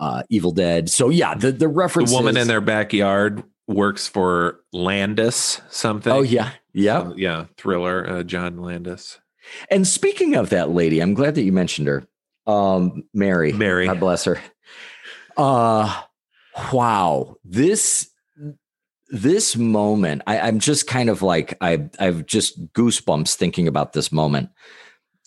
[0.00, 0.90] uh, Evil Dead.
[0.90, 6.12] So yeah, the the the woman in their backyard works for Landis something.
[6.12, 6.98] Oh yeah, yeah.
[6.98, 9.18] Uh, yeah, thriller, uh, John Landis.
[9.70, 12.06] And speaking of that lady, I'm glad that you mentioned her.
[12.46, 13.52] Um, Mary.
[13.52, 13.86] Mary.
[13.86, 14.40] God bless her.
[15.36, 16.02] Uh
[16.72, 17.36] wow.
[17.44, 18.10] This
[19.08, 24.10] this moment, I, I'm just kind of like I I've just goosebumps thinking about this
[24.10, 24.50] moment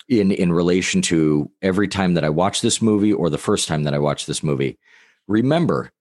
[0.07, 3.83] in in relation to every time that I watch this movie or the first time
[3.83, 4.79] that I watch this movie.
[5.27, 5.91] Remember,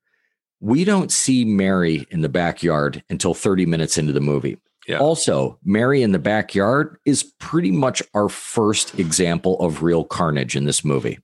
[0.61, 4.59] we don't see Mary in the backyard until 30 minutes into the movie.
[4.87, 4.99] Yeah.
[4.99, 10.64] Also, Mary in the backyard is pretty much our first example of real carnage in
[10.64, 11.18] this movie.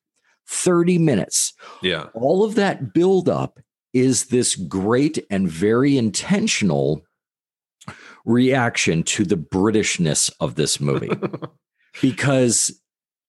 [0.46, 1.54] 30 minutes.
[1.82, 2.08] Yeah.
[2.12, 3.58] All of that buildup
[3.94, 7.02] is this great and very intentional
[8.26, 11.10] reaction to the Britishness of this movie.
[12.02, 12.80] because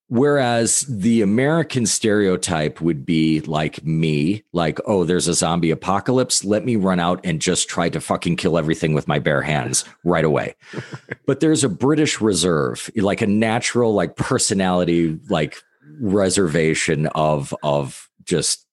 [0.07, 6.43] whereas the American stereotype would be like me, like, oh, there's a zombie apocalypse.
[6.43, 9.83] Let me run out and just try to fucking kill everything with my bare hands
[10.03, 10.55] right away.
[11.25, 15.57] but there's a British reserve, like a natural, like personality, like
[15.99, 18.65] reservation of of just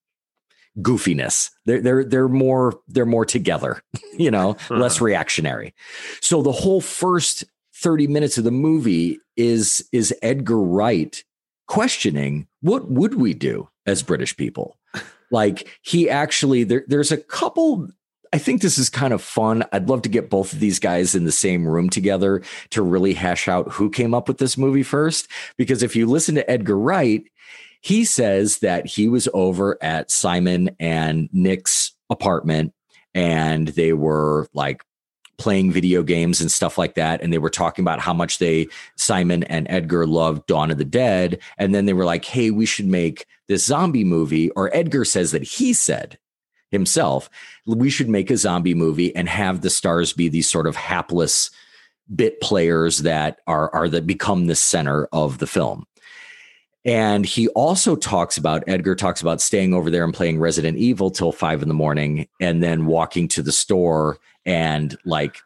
[0.78, 1.50] goofiness.
[1.66, 3.82] They're they're they're more they're more together,
[4.18, 5.04] you know, less uh-huh.
[5.06, 5.74] reactionary.
[6.20, 7.44] So the whole first
[7.82, 11.22] 30 minutes of the movie is is Edgar Wright
[11.66, 14.76] questioning what would we do as British people?
[15.32, 17.88] Like he actually there, there's a couple
[18.34, 19.64] I think this is kind of fun.
[19.72, 23.14] I'd love to get both of these guys in the same room together to really
[23.14, 25.28] hash out who came up with this movie first.
[25.56, 27.24] Because if you listen to Edgar Wright,
[27.80, 32.74] he says that he was over at Simon and Nick's apartment
[33.14, 34.82] and they were like
[35.38, 37.22] playing video games and stuff like that.
[37.22, 40.84] And they were talking about how much they, Simon and Edgar loved Dawn of the
[40.84, 41.40] Dead.
[41.58, 44.50] And then they were like, hey, we should make this zombie movie.
[44.50, 46.18] Or Edgar says that he said
[46.70, 47.28] himself,
[47.66, 51.50] we should make a zombie movie and have the stars be these sort of hapless
[52.14, 55.86] bit players that are, are that become the center of the film.
[56.84, 61.10] And he also talks about Edgar talks about staying over there and playing Resident Evil
[61.10, 65.38] till five in the morning and then walking to the store and like,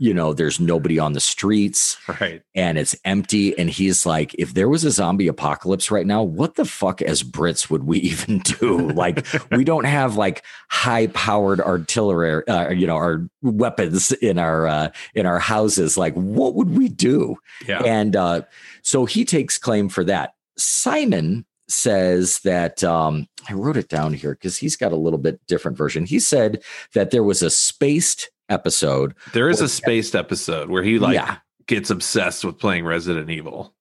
[0.00, 2.40] you know, there's nobody on the streets Right.
[2.54, 3.58] and it's empty.
[3.58, 7.24] And he's like, if there was a zombie apocalypse right now, what the fuck as
[7.24, 8.90] Brits would we even do?
[8.90, 14.68] like, we don't have like high powered artillery, uh, you know, our weapons in our,
[14.68, 15.98] uh, in our houses.
[15.98, 17.34] Like, what would we do?
[17.66, 17.82] Yeah.
[17.82, 18.42] And uh,
[18.82, 20.34] so he takes claim for that.
[20.56, 25.40] Simon says that um, I wrote it down here because he's got a little bit
[25.46, 26.06] different version.
[26.06, 26.62] He said
[26.94, 29.14] that there was a Spaced episode.
[29.34, 31.36] there is a Spaced episode where he like yeah.
[31.66, 33.74] gets obsessed with playing Resident Evil.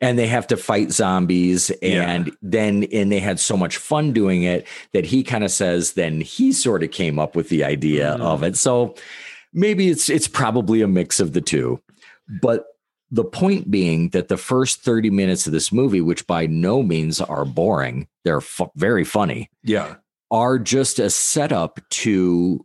[0.00, 4.42] and they have to fight zombies and then and they had so much fun doing
[4.42, 8.14] it that he kind of says then he sort of came up with the idea
[8.18, 8.20] Mhm.
[8.20, 8.94] of it so
[9.54, 11.80] maybe it's it's probably a mix of the two
[12.42, 12.66] but
[13.10, 17.20] the point being that the first 30 minutes of this movie which by no means
[17.20, 19.96] are boring they're fu- very funny Yeah.
[20.30, 22.64] are just a setup to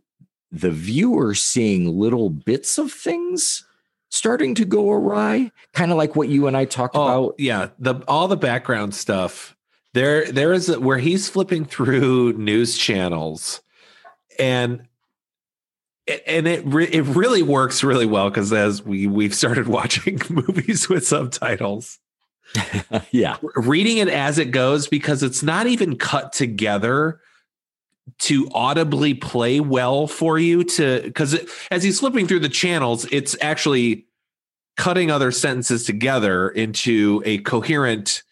[0.52, 3.64] the viewer seeing little bits of things
[4.08, 7.68] starting to go awry kind of like what you and I talked Oh, about yeah.
[7.80, 9.56] The all the background stuff.
[9.94, 13.60] There, there is a, where he's flipping through news channels,
[14.38, 14.86] and
[16.26, 20.88] and it re- it really works really well because as we we've started watching movies
[20.88, 21.98] with subtitles,
[23.10, 23.36] yeah.
[23.56, 27.20] Reading it as it goes because it's not even cut together
[28.18, 31.36] to audibly play well for you to because
[31.72, 34.06] as he's flipping through the channels it's actually
[34.76, 38.22] cutting other sentences together into a coherent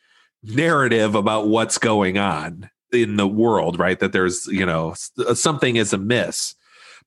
[0.44, 3.98] narrative about what's going on in the world right?
[3.98, 4.94] That there's you know
[5.34, 6.54] something is amiss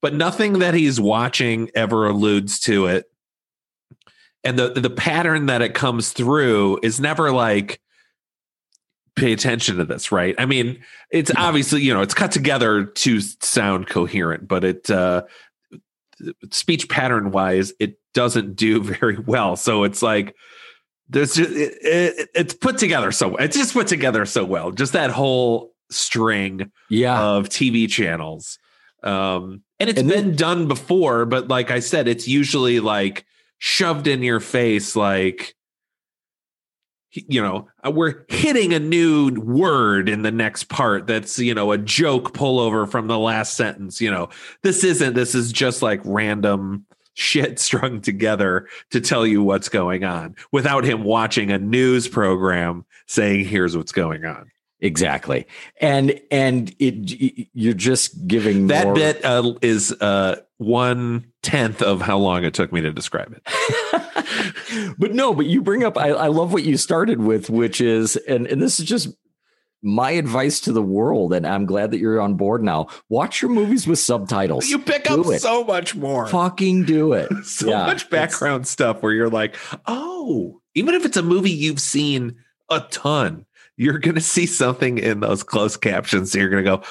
[0.01, 3.05] but nothing that he's watching ever alludes to it.
[4.43, 7.81] And the the pattern that it comes through is never like
[9.15, 10.35] pay attention to this right?
[10.37, 10.79] I mean
[11.11, 15.23] it's obviously you know it's cut together to sound coherent but it uh
[16.51, 19.55] speech pattern wise it doesn't do very well.
[19.55, 20.35] So it's like
[21.09, 24.71] there's just, it, it, it's put together so it's just put together so well.
[24.71, 27.19] Just that whole string Yeah.
[27.21, 28.59] of TV channels.
[29.03, 33.25] Um, and it's And been then- done before, but like I said, it's usually like
[33.59, 35.55] shoved in your face, like,
[37.11, 41.71] you know, uh, we're hitting a new word in the next part that's, you know,
[41.71, 43.99] a joke pullover from the last sentence.
[44.01, 44.29] You know,
[44.61, 50.03] this isn't, this is just like random shit strung together to tell you what's going
[50.03, 54.51] on without him watching a news program saying, here's what's going on.
[54.79, 55.47] Exactly.
[55.81, 62.01] And and it you're just giving That more- bit uh, is uh, one tenth of
[62.01, 64.95] how long it took me to describe it.
[64.99, 68.15] but no, but you bring up I, I love what you started with, which is
[68.17, 69.09] and and this is just
[69.83, 72.87] my advice to the world, and I'm glad that you're on board now.
[73.09, 74.67] Watch your movies with subtitles.
[74.69, 75.39] You pick Do up it.
[75.41, 77.31] so much more, Fucking do it.
[77.45, 79.55] so Yeah, much background stuff where you're like,
[79.85, 82.37] oh, even if it's a movie you've seen
[82.69, 83.45] a ton,
[83.77, 86.31] you're gonna see something in those closed captions.
[86.31, 86.81] So you're gonna go,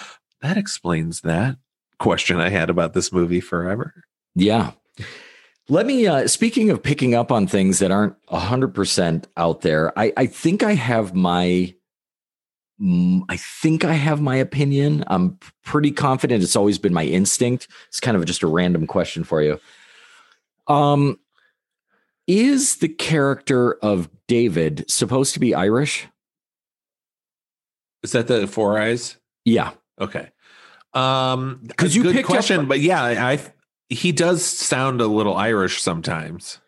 [0.40, 1.56] that explains that
[1.98, 3.92] question I had about this movie forever.
[4.34, 4.72] Yeah.
[5.68, 9.98] Let me uh speaking of picking up on things that aren't 100% out there.
[9.98, 11.74] I I think I have my
[12.80, 15.04] mm, I think I have my opinion.
[15.08, 17.66] I'm pretty confident it's always been my instinct.
[17.88, 19.58] It's kind of just a random question for you.
[20.68, 21.18] Um
[22.28, 26.06] is the character of David supposed to be Irish?
[28.02, 29.16] Is that the Four Eyes?
[29.44, 29.72] Yeah.
[30.00, 30.30] Okay.
[30.94, 33.40] Um, because you picked up- question, but yeah, I
[33.88, 36.58] he does sound a little Irish sometimes.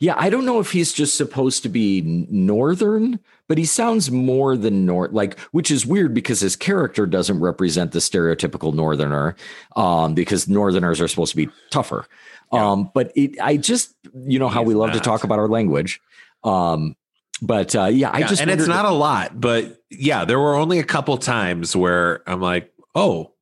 [0.00, 4.56] Yeah, I don't know if he's just supposed to be northern, but he sounds more
[4.56, 9.36] than north like which is weird because his character doesn't represent the stereotypical northerner
[9.76, 12.06] um because northerners are supposed to be tougher.
[12.52, 12.70] Yeah.
[12.72, 13.94] Um but it I just
[14.26, 16.00] you know how He's we love to talk about our language.
[16.44, 16.96] Um
[17.40, 20.54] but uh yeah, I Yeah, just and it's not a lot, but yeah, there were
[20.54, 23.32] only a couple times where I'm like, oh,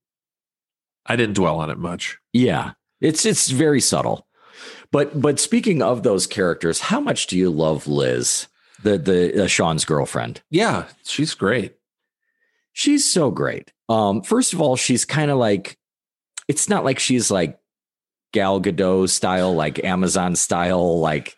[1.05, 2.19] I didn't dwell on it much.
[2.33, 2.73] Yeah.
[3.01, 4.27] It's it's very subtle.
[4.91, 8.47] But but speaking of those characters, how much do you love Liz,
[8.83, 10.41] the the uh, Shaun's girlfriend?
[10.51, 11.75] Yeah, she's great.
[12.73, 13.73] She's so great.
[13.89, 15.79] Um, first of all, she's kind of like,
[16.49, 17.59] it's not like she's like
[18.33, 21.37] Gal Gadot style, like Amazon style, like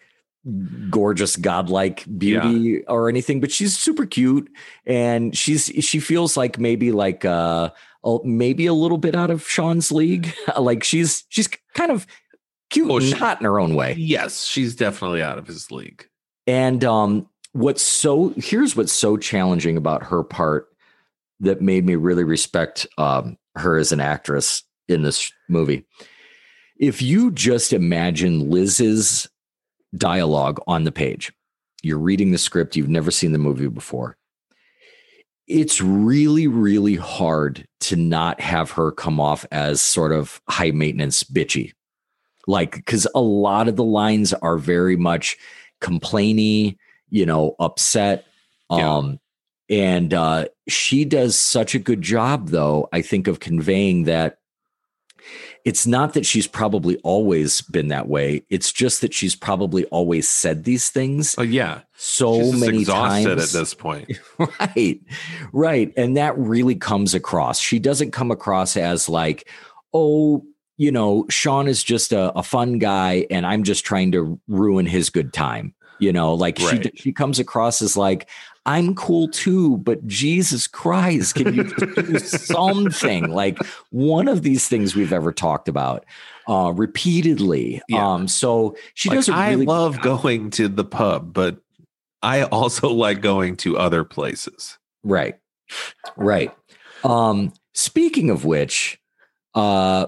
[0.91, 4.51] gorgeous godlike beauty or anything, but she's super cute
[4.87, 7.71] and she's she feels like maybe like uh
[8.25, 10.33] maybe a little bit out of Shaun's league.
[10.59, 12.07] like she's she's kind of
[12.71, 13.95] cute Oh, and she- hot in her own way.
[13.99, 16.07] Yes, she's definitely out of his league.
[16.47, 20.69] And um, what's so here's what's so challenging about her part
[21.41, 25.85] that made me really respect um, her as an actress in this movie.
[26.79, 29.29] If you just imagine Liz's
[29.97, 31.33] dialogue on the page,
[31.83, 34.17] you're reading the script, you've never seen the movie before.
[35.47, 41.23] It's really, really hard to not have her come off as sort of high maintenance
[41.23, 41.73] bitchy.
[42.47, 45.37] Like, because a lot of the lines are very much
[45.81, 46.77] complainy,
[47.09, 48.27] you know, upset.
[48.71, 48.97] Yeah.
[48.97, 49.21] Um,
[49.71, 54.39] and uh, she does such a good job, though, I think, of conveying that
[55.65, 58.43] it's not that she's probably always been that way.
[58.49, 63.29] It's just that she's probably always said these things Oh yeah, so she's many exhausted
[63.37, 63.55] times.
[63.55, 64.11] at this point.
[64.39, 65.01] right
[65.53, 69.49] right and that really comes across she doesn't come across as like
[69.93, 70.45] oh
[70.77, 74.87] you know Shaun is just a, a fun guy and i'm just trying to ruin
[74.87, 76.85] his good time you know like Right.
[76.95, 78.29] she she comes across as like
[78.69, 83.59] i'm cool too but jesus christ can you do something like
[83.91, 86.05] one of these things we've ever talked about
[86.49, 88.15] uh repeatedly Yeah.
[88.15, 91.59] um so she Like, does a I really I love going to the pub, but
[92.23, 94.77] I also like going to other places.
[95.05, 95.37] Right.
[96.17, 96.53] Right.
[97.05, 98.99] Um speaking of which,
[99.55, 100.07] uh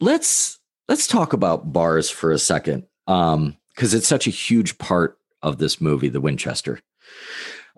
[0.00, 0.58] let's
[0.88, 2.86] let's talk about bars for a second.
[3.06, 6.80] Um cuz it's such a huge part of this movie, The Winchester.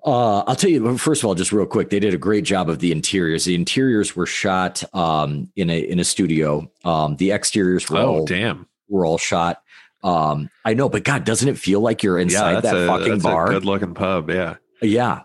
[0.05, 2.69] Uh, I'll tell you first of all, just real quick, they did a great job
[2.69, 3.45] of the interiors.
[3.45, 6.71] The interiors were shot um, in a in a studio.
[6.85, 8.67] Um, the exteriors were Oh all damn!
[8.89, 9.63] were all shot.
[10.03, 13.21] Um, I know, but God, doesn't it feel like you're inside yeah, that a, fucking
[13.21, 13.49] bar?
[13.49, 14.29] good looking pub.
[14.29, 15.23] Yeah, Yeah.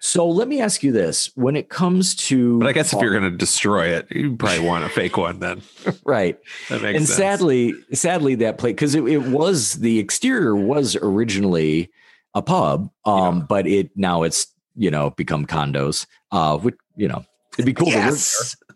[0.00, 3.12] So let me ask you this: when it comes to, but I guess if you're
[3.12, 5.38] going to destroy it, you probably want a fake one.
[5.38, 5.62] Then
[6.04, 6.38] right,
[6.68, 6.96] that makes sense.
[6.96, 7.16] and sense.
[7.16, 11.90] sadly, sadly, that place because it, it was the exterior was originally
[12.36, 13.44] a pub, um, Yeah.
[13.48, 16.06] but it now it's you know become condos.
[16.30, 17.24] Uh, which you know
[17.54, 18.54] it'd be cool yes.
[18.54, 18.74] to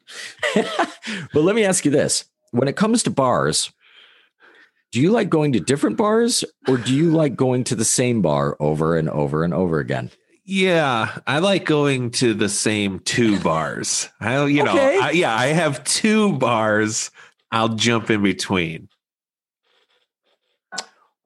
[0.57, 0.87] live there.
[1.33, 3.71] but let me ask you this: when it comes to bars,
[4.91, 8.23] do you like going to different bars, or do you like going to the same
[8.23, 10.11] bar over and over and over again?
[10.45, 14.09] Yeah, I like going to the same two bars.
[14.21, 17.13] I, you know, I, yeah, I have two bars.
[17.53, 18.89] I'll jump in between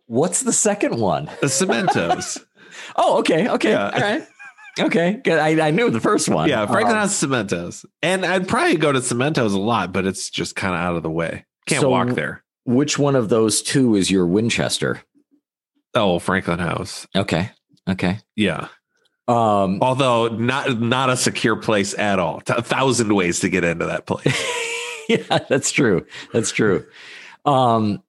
[0.06, 1.26] What's the second one?
[1.40, 2.42] the Cementos.
[2.96, 3.90] Oh, okay, okay, Yeah.
[3.94, 4.26] all right,
[4.80, 5.20] okay.
[5.22, 5.38] Good.
[5.38, 6.48] I, I knew the first one.
[6.48, 10.28] yeah, Franklin Um, has Cementos, and I'd probably go to Cementos a lot, but it's
[10.28, 11.44] just kind of out of the way.
[11.66, 12.42] Can't So- walk there.
[12.64, 15.02] which one of those two is your Winchester?
[15.94, 17.06] Oh, Franklin House.
[17.14, 17.50] Okay,
[17.88, 18.18] okay.
[18.36, 18.68] Yeah,
[19.28, 22.42] Um, although not not a secure place at all.
[22.48, 24.42] A thousand ways to get into that place.
[25.08, 26.04] yeah, that's true.
[26.32, 26.84] That's true.
[27.46, 28.02] Um,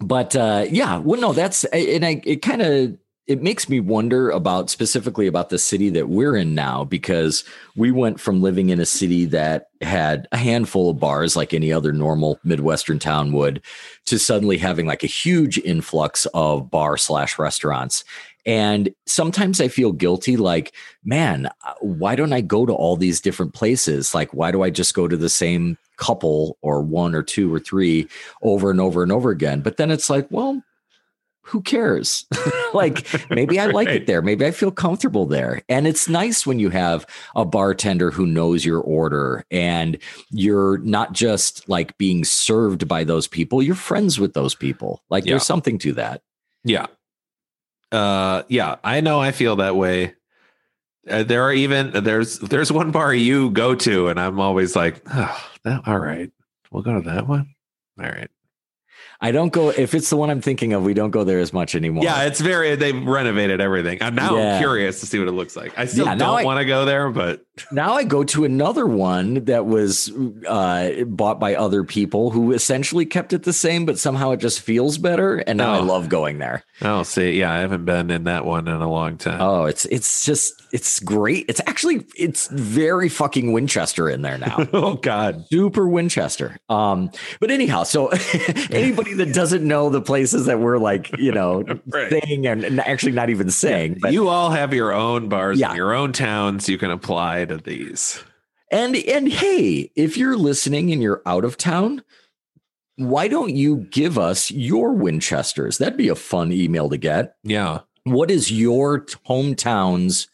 [0.00, 2.96] but uh, yeah, well, no, that's and I it kind of
[3.26, 7.44] it makes me wonder about specifically about the city that we're in now because
[7.76, 11.72] we went from living in a city that had a handful of bars like any
[11.72, 13.62] other normal midwestern town would
[14.06, 18.02] to suddenly having like a huge influx of bar slash restaurants.
[18.46, 20.74] And sometimes i feel guilty like
[21.04, 24.14] man uh, why don't i go to all these different places?
[24.14, 27.60] Like why do i just go to the same couple or one or two or
[27.60, 28.08] three
[28.42, 30.60] over and over and over again but then it's like well
[31.42, 32.26] who cares
[32.74, 33.96] like maybe i like Right.
[34.02, 37.04] it there maybe i feel comfortable there and it's nice when you have
[37.36, 39.98] a bartender who knows your order and
[40.30, 45.24] you're not just like being served by those people you're friends with those people like
[45.24, 45.32] Yeah.
[45.32, 46.22] there's something to that
[46.64, 46.86] Yeah.
[47.92, 50.14] Uh yeah, I know I feel that way.
[51.10, 55.02] Uh, there are even there's there's one bar you go to and I'm always like,
[55.12, 56.30] oh, that, all right.
[56.70, 57.54] We'll go to that one.
[57.98, 58.30] All right.
[59.20, 61.52] i don't go if it's the one i'm thinking of we don't go there as
[61.52, 64.00] much anymore Yeah, it's very they've renovated everything.
[64.00, 64.40] And now Yeah.
[64.40, 65.78] I'm now curious to see what it looks like.
[65.78, 68.86] I still Yeah, don't I- want to go there, but now I go to another
[68.86, 70.12] one that was
[70.46, 74.60] uh, bought by other people who essentially kept it the same, but somehow it just
[74.60, 75.38] feels better.
[75.38, 75.82] And now I Oh.
[75.84, 76.64] love going there.
[76.82, 77.38] I'll see.
[77.38, 79.40] Yeah, I haven't been in that one in a long time.
[79.40, 81.46] Oh, it's it's just it's great.
[81.48, 84.56] It's actually it's very fucking Winchester in there now.
[84.72, 85.44] oh God.
[85.50, 86.56] Super Winchester.
[86.68, 88.08] Um, but anyhow, so
[88.70, 92.10] anybody that doesn't know the places that we're like, you know, Right.
[92.10, 95.70] saying and, actually not even saying, but you all have your own bars Yeah.
[95.70, 98.22] in your own towns you can apply to these.
[98.70, 102.02] And and hey, if you're listening and you're out of town,
[102.96, 105.78] why don't you give us your Winchesters?
[105.78, 107.34] That'd be a fun email to get.
[107.42, 107.80] Yeah.
[108.04, 110.28] What is your hometown's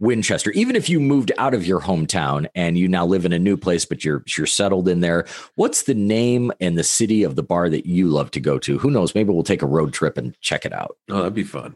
[0.00, 0.50] Winchester?
[0.52, 3.56] Even if you moved out of your hometown and you now live in a new
[3.56, 7.42] place, but you're you're settled in there, what's the name and the city of the
[7.42, 8.78] bar that you love to go to?
[8.78, 9.14] Who knows?
[9.14, 10.98] Maybe we'll take a road trip and check it out.
[11.08, 11.74] Oh, that'd be fun.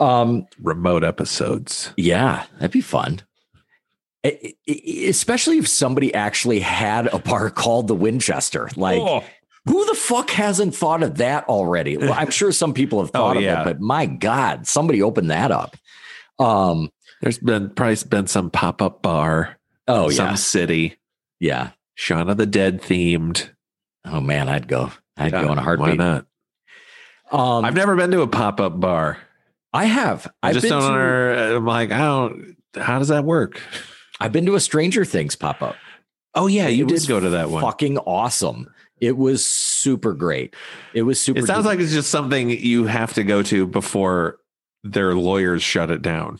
[0.00, 1.92] Um, Remote episodes.
[1.96, 3.20] Yeah, that'd be fun.
[4.68, 8.68] Especially if somebody actually had a bar called the Winchester.
[8.76, 9.24] Like, Oh.
[9.66, 11.96] who the fuck hasn't thought of that already?
[11.96, 13.62] Well, I'm sure some people have Oh, thought of yeah.
[13.62, 15.76] it, but my God, somebody opened that up.
[16.38, 19.58] Um, There's been probably been some pop up bar,
[19.88, 20.96] oh some yeah, city,
[21.40, 21.70] yeah.
[21.94, 23.50] Shaun of the Dead themed.
[24.04, 24.90] Oh man, I'd go.
[25.16, 25.98] I'd Yeah, go in a heartbeat.
[25.98, 26.26] Why heartbeat.
[27.30, 27.38] not?
[27.38, 29.18] Um, I've never been to a pop up bar.
[29.72, 30.26] I have.
[30.42, 30.80] I I've just don't.
[30.80, 32.56] to, under- I'm like, I don't.
[32.76, 33.60] How does that work?
[34.22, 35.76] I've been to a Stranger Things pop up.
[36.34, 37.62] Oh yeah, you did go to that one.
[37.62, 38.72] Fucking awesome.
[39.00, 40.54] It was super great.
[40.94, 41.40] It was super.
[41.40, 44.38] It sounds duper- like it's just something you have to go to before
[44.84, 46.38] their lawyers shut it down.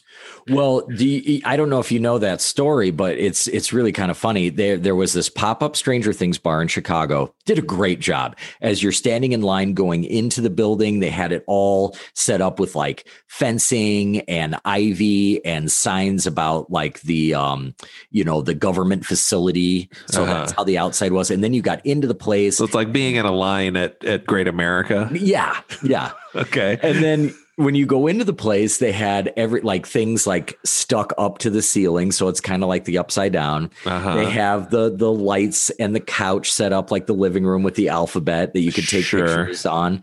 [0.49, 3.93] Well, do you, I don't know if you know that story, but it's it's really
[3.93, 4.49] kind of funny.
[4.49, 7.32] There there was this pop up Stranger Things bar in Chicago.
[7.47, 8.36] Did a great job.
[8.61, 12.59] As you're standing in line going into the building, they had it all set up
[12.59, 17.74] with like fencing and ivy and signs about like the um
[18.11, 19.88] you know the government facility.
[20.07, 20.34] So Uh-huh.
[20.34, 21.30] that's how the outside was.
[21.30, 22.57] And then you got into the place.
[22.57, 25.09] So it's like being in a line at at Great America.
[25.12, 26.11] yeah, yeah.
[26.34, 26.78] Okay.
[26.82, 31.12] and then when you go into the place, they had every like things like stuck
[31.18, 33.70] up to the ceiling, so it's kind of like the upside down.
[33.86, 34.14] Uh-huh.
[34.16, 37.74] They have the the lights and the couch set up like the living room with
[37.76, 39.26] the alphabet that you could take Sure.
[39.26, 40.02] pictures on.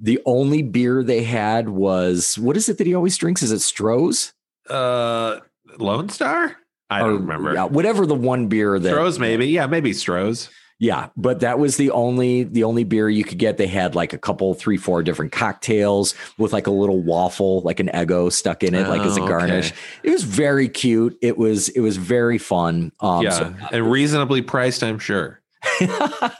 [0.00, 3.42] The only beer they had was what is it that he always drinks?
[3.42, 4.32] Is it Stroh's?
[4.70, 5.40] uh,
[5.78, 6.56] Lone Star.
[6.90, 7.54] I Or- don't remember.
[7.54, 9.46] Yeah, whatever the one beer that Stroh's maybe.
[9.46, 10.48] Yeah, maybe Stroh's.
[10.80, 13.56] Yeah, but that was the only the only beer you could get.
[13.56, 17.80] They had like a couple, three, four different cocktails with like a little waffle, like
[17.80, 19.72] an Eggo stuck in it, like as a Oh, garnish.
[19.72, 19.80] okay.
[20.04, 21.18] It was very cute.
[21.20, 22.92] It was it was very fun.
[23.00, 25.40] Um, yeah, so- and reasonably priced, I'm sure.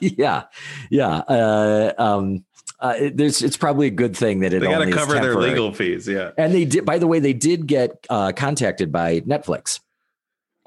[0.01, 0.45] yeah,
[0.91, 1.09] yeah.
[1.29, 2.45] Uh, um,
[2.81, 5.35] uh, it- there's it's probably a good thing that it They got to cover their
[5.35, 6.07] legal fees.
[6.07, 6.31] Yeah.
[6.39, 6.85] And they did.
[6.85, 9.81] By the way, they did get uh, contacted by Netflix.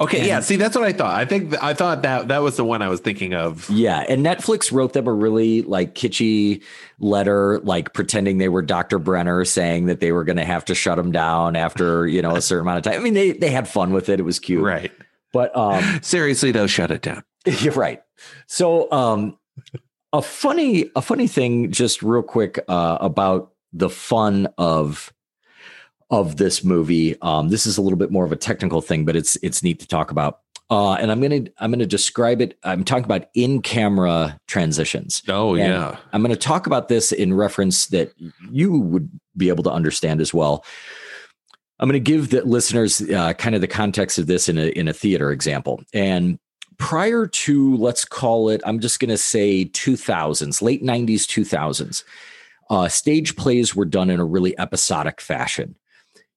[0.02, 0.40] Okay, And- yeah.
[0.40, 1.14] See, that's what I thought.
[1.14, 3.70] I think I thought that that was the one I was thinking of.
[3.70, 6.64] Yeah, and Netflix wrote them a really like kitschy
[7.00, 9.00] letter, like pretending they were Dr.
[9.00, 12.36] Brenner, saying that they were going to have to shut him down after you know
[12.36, 13.00] a certain amount of time.
[13.00, 14.92] I mean, they they had fun with it; it was cute, Right.
[15.34, 17.24] But um, Seriously, though, shut it down.
[17.46, 18.02] you're right.
[18.48, 19.38] So, um,
[20.14, 25.14] a funny a funny thing, just real quick uh, about the fun of
[26.12, 27.20] of this movie.
[27.22, 29.80] Um, this is a little bit more of a technical thing, but it's it's neat
[29.80, 30.42] to talk about.
[30.70, 32.58] Uh, and I'm gonna I'm gonna describe it.
[32.64, 35.24] I'm talking about in camera transitions.
[35.28, 35.98] Oh And yeah.
[36.14, 38.14] I'm going to talk about this in reference that
[38.52, 40.64] you would be able to understand as well.
[41.80, 44.68] I'm going to give the listeners uh, kind of the context of this in a
[44.68, 45.82] in a theater example.
[45.94, 46.40] And
[46.78, 52.04] prior to let's call it, I'm just going to say 2000s, late 90s, 2000s.
[52.70, 55.76] Uh, stage plays were done in a really episodic fashion.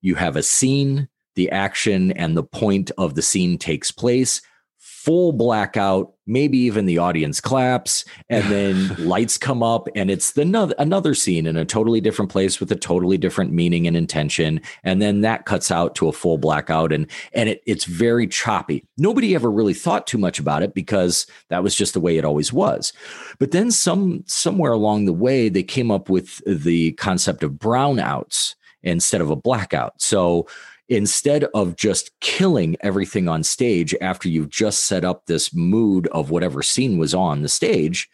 [0.05, 4.42] You have a scene, the action and the point of the scene takes place.
[4.78, 10.44] Full blackout, maybe even the audience claps, and then lights come up, and it's the
[10.44, 14.61] no- another scene in a totally different place with a totally different meaning and intention,
[14.82, 18.84] and then that cuts out to a full blackout, and and it, it's very choppy.
[18.98, 22.26] Nobody ever really thought too much about it because that was just the way it
[22.26, 22.92] always was.
[23.38, 28.55] But then some somewhere along the way, they came up with the concept of brownouts
[28.85, 30.01] instead of a blackout.
[30.01, 30.47] So
[30.89, 36.30] instead of just killing everything on stage after you've just set up this mood of
[36.30, 38.09] whatever scene was on the stage,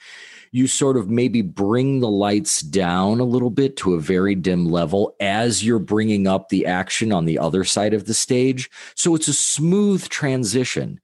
[0.52, 4.66] you sort of maybe bring the lights down a little bit to a very dim
[4.66, 8.68] level as you're bringing up the action on the other side of the stage.
[8.94, 11.00] So it's a smooth transition.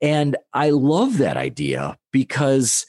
[0.00, 2.86] And I love that idea because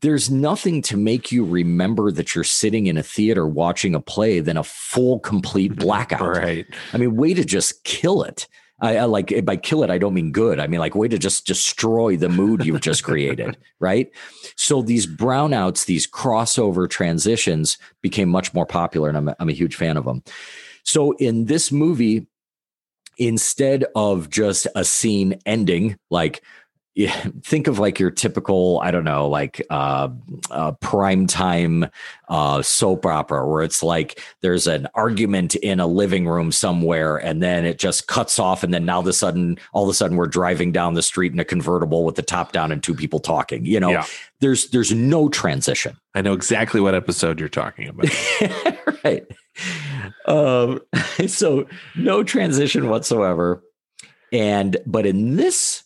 [0.00, 4.40] there's nothing to make you remember that you're sitting in a theater watching a play
[4.40, 6.36] than a full, complete blackout.
[6.36, 6.66] Right.
[6.92, 8.46] I mean, way to just kill it.
[8.82, 10.58] I, I like by kill it, I don't mean good.
[10.58, 14.10] I mean like way to just destroy the mood you've just created, right?
[14.56, 19.52] So these brownouts, these crossover transitions became much more popular, and I'm a, I'm a
[19.52, 20.22] huge fan of them.
[20.82, 22.26] So in this movie,
[23.18, 26.42] instead of just a scene ending, like
[26.94, 27.12] yeah,
[27.42, 30.08] think of like your typical, I don't know, like uh,
[30.50, 31.86] uh prime time
[32.28, 37.42] uh soap opera where it's like there's an argument in a living room somewhere and
[37.42, 39.94] then it just cuts off and then now all of a sudden all of a
[39.94, 42.94] sudden we're driving down the street in a convertible with the top down and two
[42.94, 43.64] people talking.
[43.64, 44.04] You know, Yeah.
[44.40, 45.96] there's there's no transition.
[46.14, 48.08] I know exactly what episode you're talking about.
[49.04, 49.24] right.
[50.26, 50.80] Um,
[51.28, 51.66] so
[51.96, 53.62] no transition whatsoever.
[54.32, 55.84] And but in this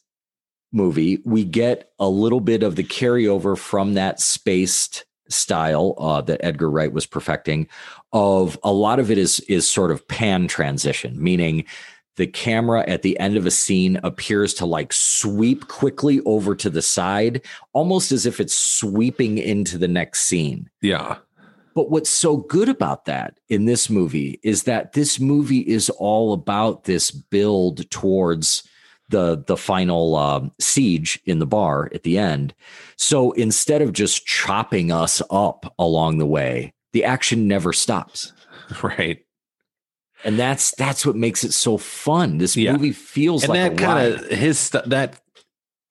[0.75, 6.45] movie, we get a little bit of the carryover from that Spaced style uh, that
[6.45, 7.69] Edgar Wright was perfecting.
[8.13, 11.65] Of a lot of it is is sort of pan transition, meaning
[12.17, 16.71] the camera at the end of a scene appears to like sweep quickly over to
[16.71, 20.71] the side, almost as if it's sweeping into the next scene.
[20.83, 21.19] yeah.
[21.75, 26.33] But what's so good about that in this movie is that this movie is all
[26.33, 28.63] about this build towards
[29.15, 32.53] the the final um, siege in the bar at the end.
[32.97, 38.33] So instead of just chopping us up along the way, the action never stops,
[38.83, 39.21] Right.
[40.25, 42.39] and that's that's what makes it so fun.
[42.39, 42.73] This Yeah.
[42.73, 45.21] movie feels and like that a kind of his st- that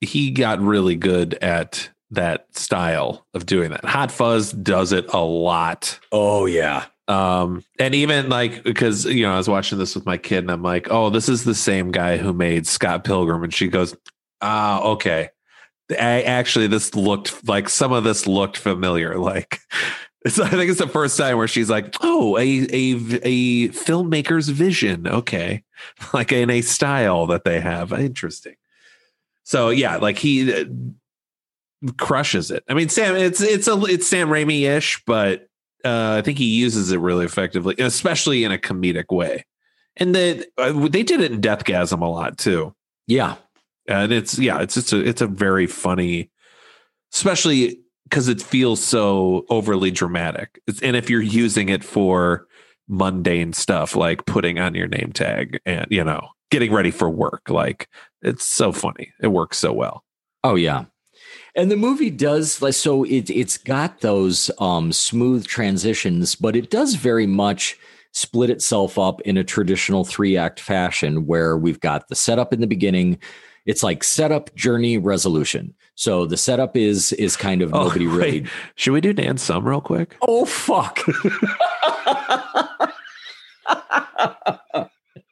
[0.01, 3.85] he got really good at that style of doing that.
[3.85, 5.99] Hot Fuzz does it a lot.
[6.11, 10.17] Oh yeah, Um, and even like because you know, I was watching this with my
[10.17, 13.53] kid, and I'm like, oh, this is the same guy who made Scott Pilgrim, and
[13.53, 13.95] she goes,
[14.41, 15.29] ah, okay.
[15.91, 19.17] I actually this looked like some of this looked familiar.
[19.19, 19.59] Like
[20.25, 22.93] I think it's the first time where she's like, oh, a a
[23.23, 25.07] a filmmaker's vision.
[25.07, 25.63] Okay.
[26.13, 27.91] Like in a style that they have.
[27.91, 28.55] Interesting.
[29.43, 30.63] So yeah, like he uh,
[31.97, 32.63] crushes it.
[32.69, 35.49] I mean, Sam, it's it's a it's Sam Raimi ish, but
[35.83, 39.45] uh, I think he uses it really effectively, especially in a comedic way.
[39.97, 42.73] And the, uh, they did it in Deathgasm a lot too.
[43.07, 43.35] yeah,
[43.87, 46.31] And it's yeah, it's just a it's a very funny,
[47.13, 47.79] especially
[48.09, 50.59] because it feels so overly dramatic.
[50.67, 52.47] It's, and if you're using it for
[52.89, 57.49] mundane stuff like putting on your name tag and you know getting ready for work,
[57.49, 57.87] like
[58.21, 59.11] it's so funny.
[59.21, 60.03] It works so well.
[60.43, 60.85] Oh yeah.
[61.55, 66.71] And the movie does like so it it's got those um smooth transitions, but it
[66.71, 67.77] does very much
[68.11, 72.61] split itself up in a traditional three act fashion where we've got the setup in
[72.61, 73.19] the beginning.
[73.65, 75.73] It's like setup, journey, resolution.
[75.95, 78.47] So the setup is is kind of Oh, nobody really wait.
[78.75, 80.17] Should we do Dan Sum real quick?
[80.21, 80.99] Oh fuck.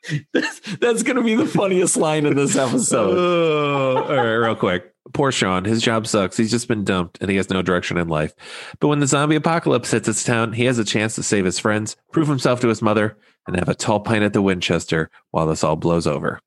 [0.34, 3.18] that's, that's going to be the funniest line in this episode.
[3.18, 4.94] Oh, all right, real quick.
[5.14, 5.66] Poor Shaun.
[5.66, 6.38] His job sucks.
[6.38, 8.34] He's just been dumped and he has no direction in life.
[8.80, 11.60] But when the zombie apocalypse hits his town, he has a chance to save his
[11.60, 15.48] friends, prove himself to his mother, and have a tall pint at the Winchester while
[15.48, 16.40] this all blows over.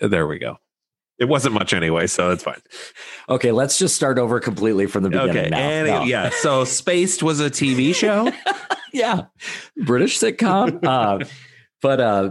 [0.00, 0.58] There we go.
[1.18, 2.60] It wasn't much anyway, so it's fine.
[3.28, 5.36] Okay, let's just start over completely from the beginning.
[5.36, 5.48] Okay.
[5.50, 5.58] now.
[5.58, 6.02] And No.
[6.04, 8.32] yeah, so Spaced was a TV show.
[8.92, 9.26] yeah,
[9.76, 10.82] British sitcom.
[10.84, 11.24] uh,
[11.82, 12.30] but uh,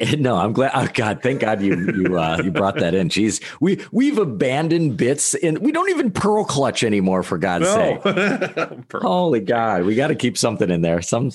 [0.18, 0.70] no, I'm glad.
[0.74, 3.08] Oh God, thank God you you uh, you brought that in.
[3.08, 7.22] Jeez, we we've abandoned bits, and we don't even pearl clutch anymore.
[7.22, 8.00] For God's sake,
[8.92, 11.02] holy God, we got to keep something in there.
[11.02, 11.30] Some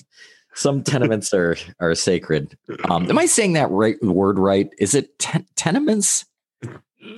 [0.56, 2.58] some tenements are are sacred.
[2.90, 4.70] Um, am I saying that right word right?
[4.80, 6.26] Is it ten- tenements?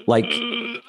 [0.08, 0.26] Like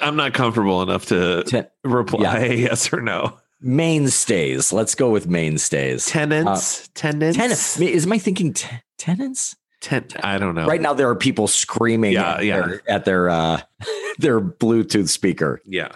[0.01, 3.39] I'm not comfortable enough to ten- reply yes or no.
[3.61, 4.73] mainstays.
[4.73, 6.07] Let's go with mainstays.
[6.07, 7.81] Tenants, tenants, Tenants.
[7.81, 9.55] Is my thinking te- tenants?
[9.81, 10.67] Ten, I don't know.
[10.67, 12.57] Right now, there are people screaming Yeah, at, yeah.
[12.61, 13.61] Their, at their uh,
[14.19, 15.89] their Bluetooth speaker, Yeah.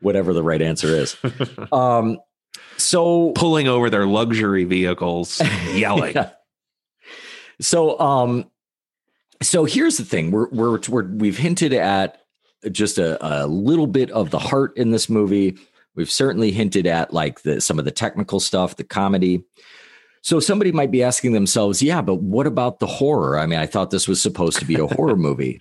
[0.00, 1.16] whatever the right answer is.
[1.72, 2.18] Um,
[2.76, 5.40] so Pulling over their luxury vehicles,
[5.74, 6.14] yelling.
[6.14, 6.30] Yeah.
[7.60, 8.50] So um,
[9.42, 12.22] so here's the thing: we're we're, we're we've hinted at
[12.72, 15.56] just a, a little bit of the heart in this movie.
[15.94, 19.44] We've certainly hinted at like the some of the technical stuff, the comedy.
[20.22, 23.38] So somebody might be asking themselves, yeah, but what about the horror?
[23.38, 25.60] I mean, I thought this was supposed to be a horror movie.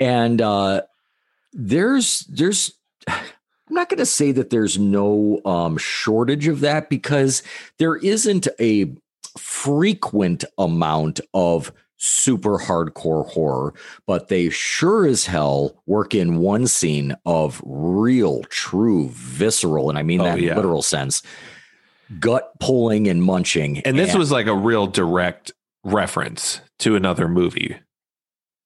[0.00, 0.82] And uh
[1.52, 2.72] there's there's
[3.08, 7.42] I'm not going to say that there's no um shortage of that because
[7.78, 8.92] there isn't a
[9.38, 13.72] frequent amount of super hardcore horror,
[14.06, 20.02] but they sure as hell work in one scene of real, true, visceral, and I
[20.02, 20.56] mean Oh, that in yeah.
[20.56, 21.22] literal sense,
[22.20, 23.80] gut pulling and munching.
[23.80, 25.52] And this was like a real direct
[25.84, 27.76] reference to another movie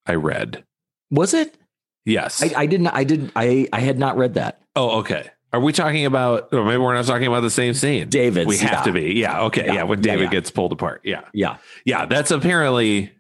[0.07, 0.65] I read.
[1.11, 1.57] was it?
[2.05, 2.43] Yes.
[2.43, 2.89] I, I didn't.
[2.89, 3.33] I didn't.
[3.37, 4.61] I I had not read that.
[4.75, 5.31] oh, okay.
[5.53, 8.09] Are we talking about, or maybe we're not talking about the same scene?
[8.09, 8.47] David.
[8.47, 8.83] We have yeah.
[8.83, 9.15] to be.
[9.15, 9.43] Yeah.
[9.43, 9.67] Okay.
[9.67, 9.75] Yeah.
[9.75, 9.83] Yeah.
[9.83, 10.31] when David yeah.
[10.31, 11.01] gets pulled apart.
[11.05, 11.23] Yeah.
[11.35, 11.57] Yeah.
[11.85, 12.07] Yeah.
[12.07, 13.13] That's apparently.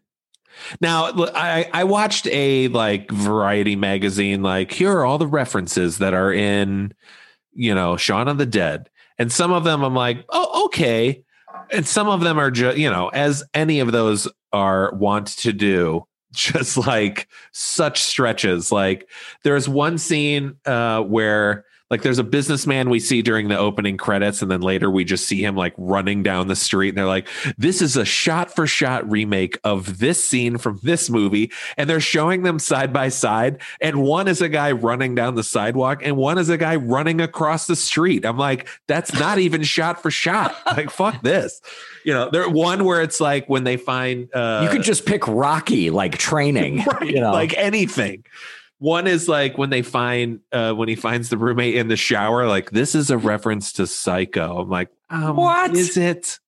[0.80, 6.14] Now, I, I watched a like variety magazine, like, here are all the references that
[6.14, 6.92] are in,
[7.52, 8.90] you know, Shaun of the Dead.
[9.20, 11.22] And some of them I'm like, oh, okay.
[11.70, 15.52] And some of them are just, you know, as any of those are want to
[15.52, 18.72] do, just like such stretches.
[18.72, 19.10] Like
[19.44, 24.42] there's one scene uh where like there's a businessman we see during the opening credits
[24.42, 27.28] and then later we just see him like running down the street and they're like
[27.58, 32.00] this is a shot for shot remake of this scene from this movie and they're
[32.00, 36.16] showing them side by side and one is a guy running down the sidewalk and
[36.16, 40.10] one is a guy running across the street i'm like that's not even shot for
[40.10, 41.60] shot like fuck this
[42.04, 45.26] you know there one where it's like when they find uh you could just pick
[45.26, 46.84] Rocky like training.
[46.86, 48.24] right, You know, like anything.
[48.80, 52.46] One is like when they find uh when he finds the roommate in the shower,
[52.48, 54.58] like this is a reference to Psycho.
[54.58, 55.76] I'm like, um, What?
[55.76, 56.38] is it?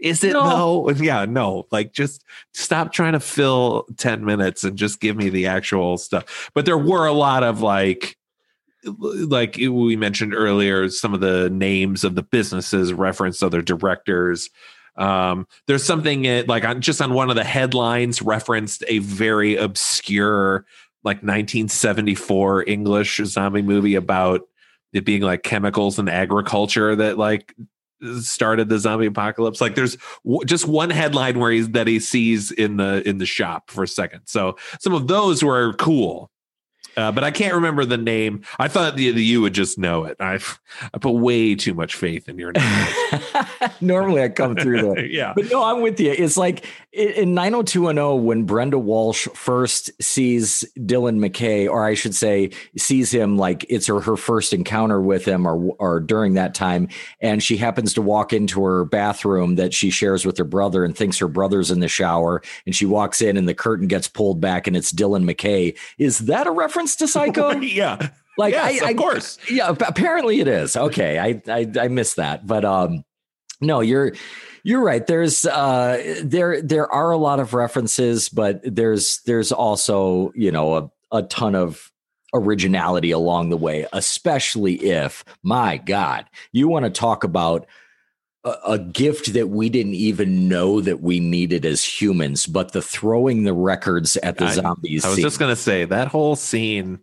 [0.00, 0.90] Is it No.
[0.90, 1.66] Yeah, no.
[1.70, 2.24] Like just
[2.54, 6.50] stop trying to fill 10 minutes and just give me the actual stuff.
[6.54, 8.16] But there were a lot of like
[8.84, 14.50] like we mentioned earlier, some of the names of the businesses referenced other directors.
[14.96, 19.56] Um, there's something it, like on just on one of the headlines referenced a very
[19.56, 20.66] obscure
[21.04, 24.42] like 1974 English zombie movie about
[24.92, 27.54] it being like chemicals and agriculture that like
[28.20, 29.60] started the zombie apocalypse.
[29.60, 33.26] Like there's w- just one headline where he's that he sees in the in the
[33.26, 34.22] shop for a second.
[34.26, 36.30] So some of those were cool.
[36.96, 38.42] Uh, but I can't remember the name.
[38.58, 40.16] I thought the, the you would just know it.
[40.20, 40.38] I
[40.92, 42.86] I put way too much faith in your name.
[43.80, 45.32] normally I come through the yeah.
[45.34, 46.10] But no, I'm with you.
[46.16, 52.14] It's like in- in 90210 when Brenda Walsh first sees Dylan McKay, or I should
[52.14, 56.54] say, sees him like it's her, her first encounter with him, or or during that
[56.54, 56.88] time,
[57.20, 60.96] and she happens to walk into her bathroom that she shares with her brother and
[60.96, 64.40] thinks her brother's in the shower, and she walks in and the curtain gets pulled
[64.40, 65.76] back and it's Dylan McKay.
[65.98, 67.50] Is that a reference to Psycho?
[67.60, 68.10] yeah.
[68.38, 69.38] Like, yes, I, of I- course.
[69.50, 70.76] yeah, apparently it is.
[70.76, 73.04] Okay, I I, I missed that, but um,
[73.60, 74.12] no, you're
[74.64, 75.06] you're right.
[75.06, 80.76] There's uh there there are a lot of references, but there's there's also you know
[80.76, 81.90] a a ton of
[82.34, 87.66] originality along the way, especially if my God, you want to talk about.
[88.44, 92.82] A, a gift that we didn't even know that we needed as humans, but the
[92.82, 95.04] throwing the records at the I- zombies.
[95.04, 95.22] I was scene.
[95.24, 96.98] just gonna say that whole scene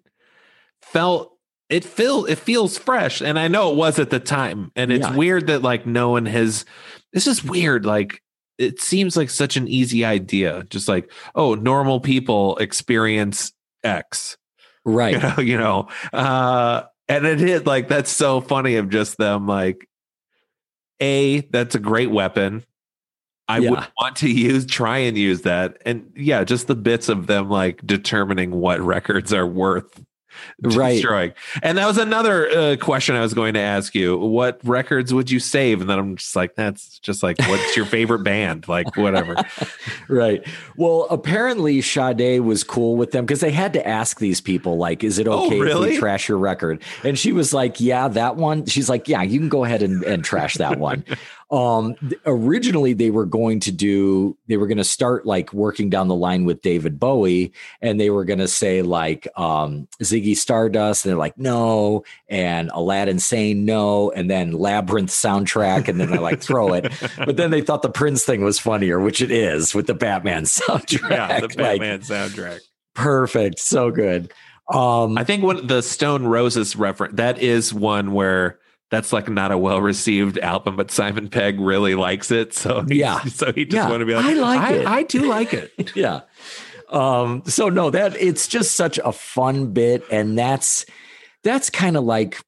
[0.82, 1.34] felt
[1.70, 5.08] it feel it feels fresh, and I know it was at the time, and it's
[5.08, 5.16] Yeah.
[5.16, 6.66] weird that like no one has.
[7.14, 8.22] It's just weird, like
[8.58, 10.64] it seems like such an easy idea.
[10.70, 14.36] Just like, oh, normal people experience X.
[14.86, 15.14] Right.
[15.14, 15.88] You know, you know.
[16.14, 19.88] Uh and it is like that's so funny of just them like
[21.02, 22.64] a that's a great weapon.
[23.47, 23.72] I Yeah.
[23.72, 25.82] would want to use try and use that.
[25.86, 30.04] And yeah just the bits of them like determining what records are worth
[30.62, 30.94] Right.
[30.94, 35.14] destroying and that was another uh, question i was going to ask you what records
[35.14, 38.68] would you save and then i'm just like that's just like what's your favorite band
[38.68, 39.36] like whatever
[40.08, 40.46] Right.
[40.76, 45.04] Well, apparently Sade was cool with them because they had to ask these people, like,
[45.04, 46.82] is it Oh, okay if we trash your record?
[47.04, 48.66] And she was like, Yeah, that one.
[48.66, 51.06] She's like, Yeah, you can go ahead and, and trash that one.
[51.52, 55.89] um th- originally they were going to do they were going to start like working
[55.89, 60.38] down the line with David Bowie and they were going to say like um Ziggy
[60.38, 66.12] Stardust and they're like no and Aladdin Sane no and then Labyrinth soundtrack and then
[66.12, 66.91] they like throw it.
[67.18, 70.43] But then they thought the Prince thing was funnier which it is with the Batman
[70.45, 71.10] soundtrack.
[71.10, 72.60] Yeah the Like, batman soundtrack.
[72.93, 74.32] perfect so good.
[74.72, 78.59] Um I think when the Stone Roses reference that is one where
[78.92, 82.54] that's like not a well received album, but Simon Pegg really likes it.
[82.54, 83.20] So he- Yeah.
[83.26, 83.90] so he just Yeah.
[83.90, 85.92] want to be like, I like I, it." I do like it.
[85.96, 86.22] yeah.
[86.90, 90.86] Um, so no, that it's just such a fun bit, and that's
[91.44, 92.42] that's kind of like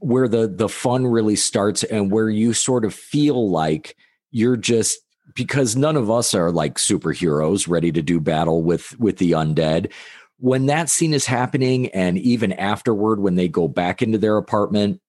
[0.00, 3.96] where the the fun really starts, and where you sort of feel like
[4.30, 4.98] you're just
[5.34, 9.90] because none of us are like superheroes ready to do battle with with the undead.
[10.36, 15.00] When that scene is happening, and even afterward, when they go back into their apartment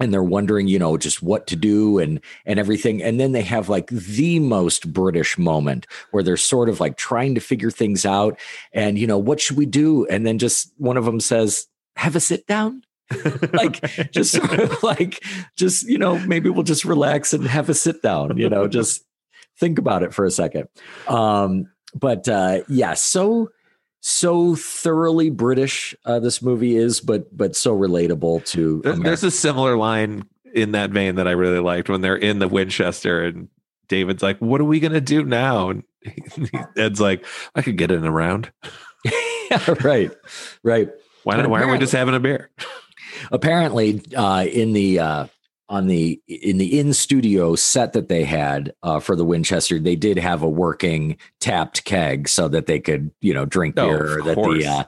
[0.00, 3.42] and they're wondering, you know, just what to do and and everything, and then they
[3.42, 8.06] have like the most British moment where they're sort of like trying to figure things
[8.06, 8.38] out
[8.72, 10.06] and you know what should we do?
[10.06, 12.82] And then just one of them says have a sit down.
[13.52, 13.82] Like
[14.12, 15.24] just sort of like
[15.56, 19.02] just you know maybe we'll just relax and have a sit down you know just
[19.58, 20.68] think about it for a second.
[21.08, 23.50] Um but uh yeah so
[24.00, 29.02] so thoroughly british uh this movie is but but so relatable to America.
[29.02, 30.24] There's a similar line
[30.54, 33.48] in that vein that I really liked when they're in the Winchester and
[33.88, 35.84] David's like, "What are we gonna do now?" And
[36.76, 38.52] Ed's like, "I could get in a round.
[39.50, 40.10] yeah, right
[40.62, 40.88] right
[41.24, 41.50] Why not?
[41.50, 42.50] Why aren't we just having a beer?"
[43.32, 45.26] apparently uh in the uh
[45.70, 49.96] on the in the in studio set that they had uh, for the Winchester, they
[49.96, 54.20] did have a working tapped keg so that they could, you know, drink Oh, beer.
[54.24, 54.62] that course.
[54.62, 54.84] the uh,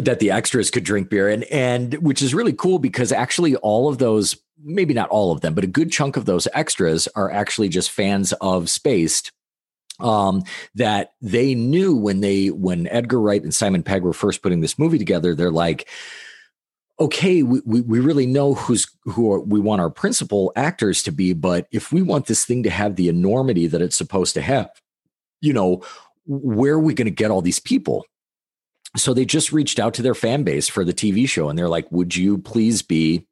[0.00, 3.88] that the extras could drink beer, and and which is really cool because actually all
[3.88, 7.30] of those, maybe not all of them, but a good chunk of those extras are
[7.30, 9.32] actually just fans of Spaced
[9.98, 10.44] um,
[10.76, 14.78] that they knew when they when Edgar Wright and Simon Pegg were first putting this
[14.78, 15.34] movie together.
[15.34, 15.88] They're like,
[17.00, 21.10] okay, we, we, we really know who's who are, we want our principal actors to
[21.10, 24.42] be, but if we want this thing to have the enormity that it's supposed to
[24.42, 24.70] have,
[25.40, 25.82] you know,
[26.26, 28.04] where are we going to get all these people?
[28.96, 31.68] So they just reached out to their fan base for the TV show, and they're
[31.68, 33.26] like, "Would you please be?"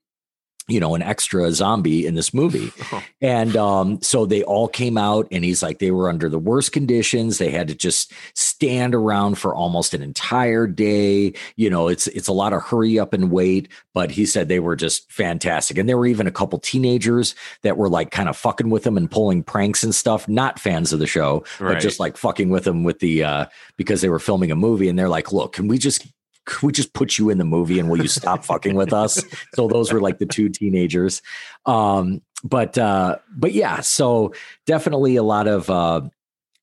[0.69, 3.03] You know an extra zombie in this movie Oh.
[3.21, 6.73] and um, so they all came out, and he's like, they were under the worst
[6.73, 7.39] conditions.
[7.39, 11.33] They had to just stand around for almost an entire day.
[11.57, 13.69] You know, it's it's a lot of hurry up and wait.
[13.95, 17.77] But he said they were just fantastic, and there were even a couple teenagers that
[17.77, 20.29] were like kind of fucking with him and pulling pranks and stuff.
[20.29, 23.47] Not fans of the show, but just like fucking with him with the uh,
[23.77, 26.07] because they were filming a movie, and they're like, look, can we just
[26.63, 29.23] we just put you in the movie and will you stop fucking with us?
[29.55, 31.23] So those were like the two teenagers.
[31.67, 34.33] Um, but uh, but yeah, so
[34.67, 36.03] definitely a lot of uh,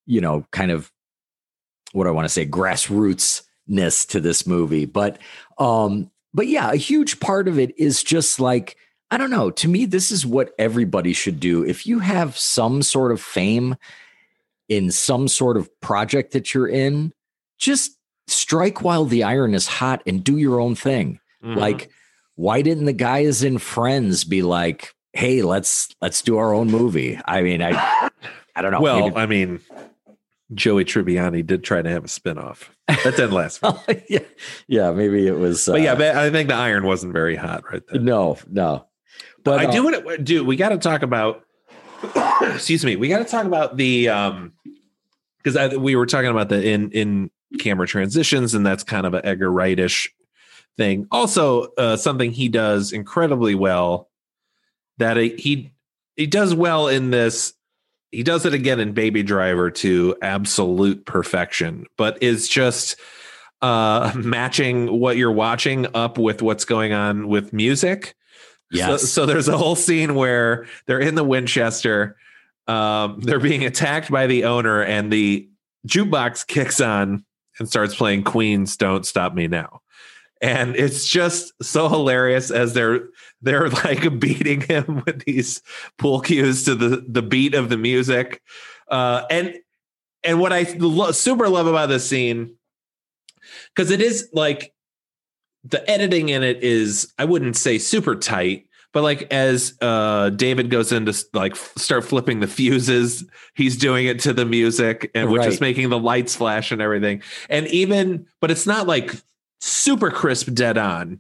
[0.05, 0.91] you know, kind of
[1.91, 4.85] what I want to say, grassrootsness to this movie.
[4.85, 5.19] But
[5.57, 8.77] um, but yeah, a huge part of it is just like,
[9.09, 11.63] I don't know, to me, this is what everybody should do.
[11.63, 13.75] If you have some sort of fame
[14.67, 17.13] in some sort of project that you're in,
[17.57, 17.97] just
[18.27, 21.19] strike while the iron is hot and do your own thing.
[21.43, 21.55] Mhm.
[21.57, 21.89] Like,
[22.35, 27.19] why didn't the guys in Friends be like, "Hey, let's let's do our own movie"?
[27.25, 28.09] I mean, I
[28.55, 28.81] I don't know.
[28.81, 29.59] well, maybe- I mean,
[30.53, 32.69] Joey Tribbiani did try to have a spinoff.
[32.87, 33.61] That didn't last.
[34.09, 34.19] yeah,
[34.67, 35.65] yeah, maybe it was.
[35.65, 38.01] but yeah, uh, but I think the iron wasn't very hot right there.
[38.01, 38.85] no, no.
[39.43, 40.43] But I uh, do want to do.
[40.43, 41.41] We got to talk about.
[42.41, 42.95] excuse me.
[42.95, 44.53] We got to talk about the um
[45.43, 49.25] because we were talking about the in in camera transitions, and that's kind of an
[49.25, 50.09] Edgar Wrightish
[50.77, 51.07] thing.
[51.11, 54.09] Also, uh, something he does incredibly well.
[54.97, 55.71] That he
[56.15, 57.53] he, does well in this.
[58.11, 62.95] He does it again in Baby Driver to absolute perfection, but is just
[63.61, 68.15] uh matching what you're watching up with what's going on with music.
[68.71, 69.01] Yes.
[69.01, 72.15] So, so there's a whole scene where they're in the Winchester
[72.67, 75.47] um, they're being attacked by the owner, and the
[75.87, 77.23] jukebox kicks on
[77.59, 79.81] and starts playing Queen's "Don't Stop Me Now."
[80.41, 83.09] and it's just so hilarious as they're
[83.41, 85.61] they're like beating him with these
[85.97, 88.41] pool cues to the the beat of the music
[88.89, 89.55] uh and
[90.23, 92.55] and what i lo- super love about this scene
[93.73, 94.73] because it is like
[95.63, 100.69] the editing in it is i wouldn't say super tight but like as uh david
[100.69, 105.29] goes in to like start flipping the fuses he's doing it to the music and
[105.29, 105.49] which Right.
[105.49, 107.21] is making the lights flash and everything.
[107.49, 109.11] And even but it's not like
[109.59, 111.19] super crisp dead on.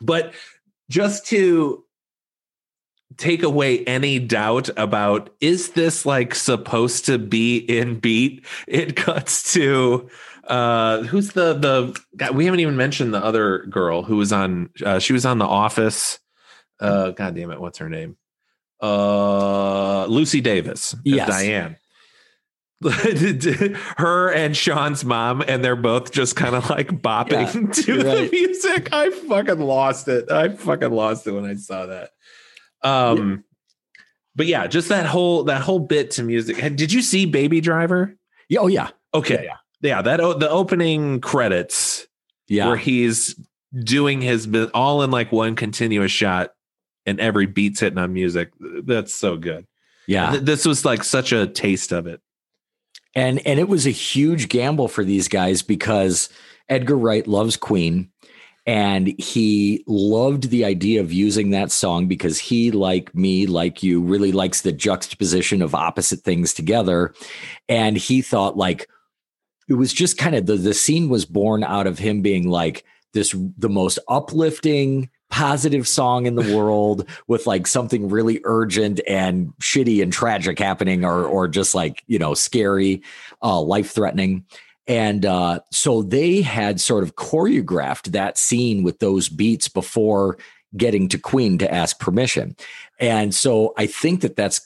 [0.00, 0.34] But
[0.88, 1.84] just to
[3.16, 8.44] take away any doubt about is this like supposed to be in beat?
[8.68, 10.08] It cuts to
[10.44, 14.70] uh who's the the God, we haven't even mentioned the other girl who was on
[14.84, 16.20] uh, she was on the office
[16.80, 18.16] uh god damn it what's her name
[18.82, 21.28] uh lucy davis Yes.
[21.28, 21.76] diane
[23.96, 28.90] her and Shaun's mom, and they're both just kind of like bopping to the music.
[28.92, 30.30] I fucking lost it.
[30.30, 32.10] I fucking lost it when I saw that.
[32.84, 33.42] Um,
[34.36, 36.58] but yeah, just that whole that whole bit to music.
[36.76, 38.14] Did you see Baby Driver?
[38.48, 42.06] Yeah, oh yeah, Okay, Yeah, yeah, that o- the opening credits
[42.46, 42.68] yeah.
[42.68, 43.34] where he's
[43.76, 46.50] doing his all in like one continuous shot,
[47.08, 48.50] and every beat's hitting on music.
[48.60, 49.66] That's so good.
[50.06, 50.30] yeah.
[50.32, 52.20] Th- This was like such a taste of it.
[53.14, 56.28] and and it was a huge gamble for these guys because
[56.68, 58.10] Edgar Wright loves Queen
[58.66, 64.00] and he loved the idea of using that song because he like me like you
[64.02, 67.14] really likes the juxtaposition of opposite things together
[67.68, 68.86] and he thought like
[69.70, 72.84] it was just kind of the the scene was born out of him being like
[73.14, 79.52] this the most uplifting positive song in the world with like something really urgent and
[79.60, 83.02] shitty and tragic happening or or just like you know scary
[83.42, 84.44] uh life threatening
[84.86, 90.38] and uh so they had sort of choreographed that scene with those beats before
[90.76, 92.56] getting to queen to ask permission.
[92.98, 94.60] And so i think that that's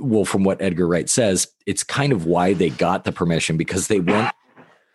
[0.00, 3.88] well from what edgar wright says it's kind of why they got the permission because
[3.88, 4.32] they went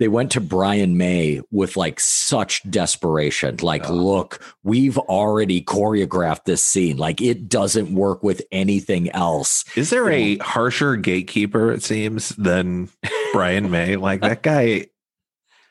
[0.01, 3.57] they went to Brian May with like such desperation.
[3.61, 3.93] Like, Oh.
[3.93, 6.97] look, we've already choreographed this scene.
[6.97, 9.63] Like, it doesn't work with anything else.
[9.75, 12.89] Is there a harsher gatekeeper, it seems, than
[13.31, 13.95] Brian May?
[13.95, 14.87] Like that guy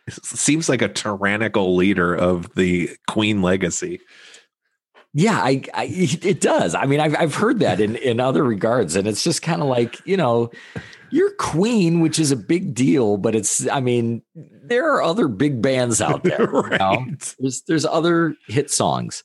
[0.08, 3.98] seems like a tyrannical leader of the Queen legacy.
[5.12, 6.76] Yeah, I, I it does.
[6.76, 9.66] I mean, I've I've heard that in in other regards, and it's just kind of
[9.66, 10.52] like you know,
[11.10, 13.66] you're queen, which is a big deal, but it's.
[13.68, 16.46] I mean, there are other big bands out there.
[16.78, 17.06] know?
[17.38, 19.24] there's there's other hit songs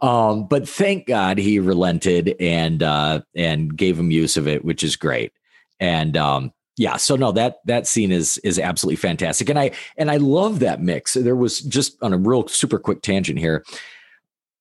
[0.00, 4.82] um but thank god he relented and uh and gave him use of it which
[4.82, 5.32] is great
[5.80, 10.10] and um yeah so no that that scene is is absolutely fantastic and i and
[10.10, 13.64] i love that mix there was just on a real super quick tangent here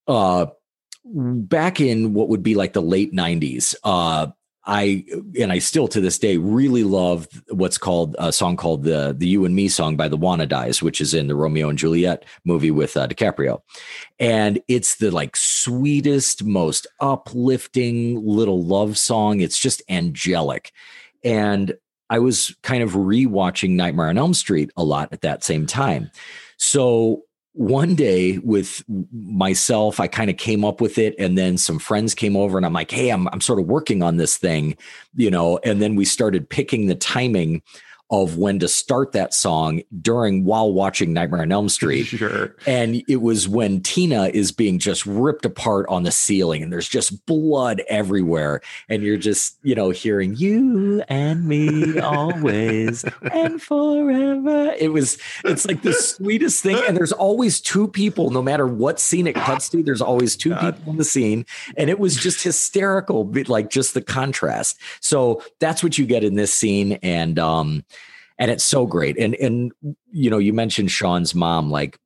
[0.07, 0.47] uh
[1.05, 4.27] back in what would be like the late 90s uh
[4.67, 5.05] I
[5.39, 9.25] and I still to this day really love what's called a song called the the
[9.27, 12.71] You and Me song by the Wannadies, which is in the Romeo and Juliet movie
[12.71, 13.61] with uh, DiCaprio,
[14.19, 19.39] and it's the like sweetest, most uplifting little love song.
[19.39, 20.73] It's just angelic,
[21.23, 21.73] and
[22.09, 26.11] I was kind of rewatching Nightmare on Elm Street a lot at that same time,
[26.57, 27.23] so
[27.57, 32.13] one day with myself, I kind of came up with it, and then some friends
[32.13, 34.77] came over, and I'm like, "Hey, I'm I'm sort of working on this thing,
[35.15, 37.63] you know." And then we started picking the timing
[38.09, 42.07] of when to start that song during while watching Nightmare on Elm Street.
[42.17, 42.55] Sure.
[42.65, 46.87] And it was when Tina is being just ripped apart on the ceiling and there's
[46.87, 48.61] just blood everywhere.
[48.89, 54.73] And you're just, you know, hearing you and me always and forever.
[54.79, 56.81] It was, it's like the sweetest thing.
[56.87, 60.51] And there's always two people, no matter what scene it cuts to, there's always two
[60.51, 60.75] God.
[60.75, 61.45] people in the scene.
[61.75, 64.79] And it was just hysterical, like just the contrast.
[65.01, 66.93] So that's what you get in this scene.
[67.03, 67.83] And, um,
[68.39, 69.17] and it's so great.
[69.17, 69.71] And and
[70.11, 71.99] you know, you mentioned Shaun's mom, like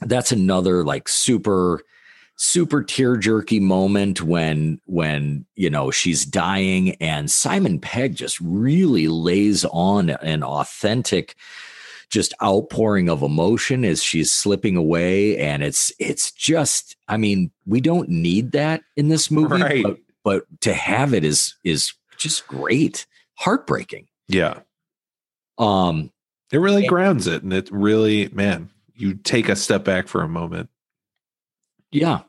[0.00, 1.80] that's another like super
[2.38, 9.08] super tear jerky moment when when you know she's dying and Simon Pegg just really
[9.08, 11.34] lays on an authentic
[12.10, 17.80] just outpouring of emotion as she's slipping away and it's it's just I mean we
[17.80, 19.82] don't need that in this movie Right.
[19.82, 23.06] but, but to have it is is just great
[23.36, 24.60] heartbreaking Yeah.
[25.58, 26.10] Um
[26.52, 27.42] It really grounds it.
[27.42, 30.68] And it really, man, you take a step back for a moment.
[31.92, 32.20] Yeah.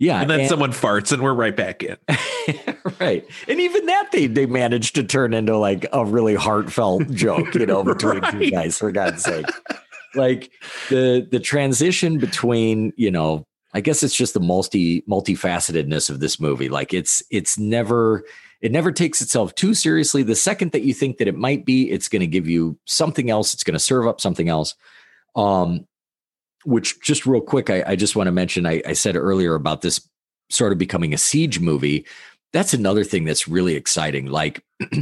[0.00, 1.96] Yeah, and then and- someone farts, and we're right back in.
[3.00, 3.26] right.
[3.48, 7.66] And even that they they managed to turn into like a really heartfelt joke, you
[7.66, 9.46] know, between two guys, for God's sake.
[10.14, 10.50] Like
[10.88, 16.40] the the transition between, you know, I guess it's just the multi multifacetedness of this
[16.40, 16.70] movie.
[16.70, 18.24] Like it's it's never
[18.60, 20.22] it never takes itself too seriously.
[20.22, 23.30] The second that you think that it might be, it's going to give you something
[23.30, 23.54] else.
[23.54, 24.74] It's going to serve up something else.
[25.36, 25.86] Um,
[26.64, 28.66] which just real quick, I, I just want to mention.
[28.66, 30.06] I, I said earlier about this
[30.50, 32.06] sort of becoming a siege movie.
[32.52, 34.26] That's another thing that's really exciting.
[34.26, 34.64] Like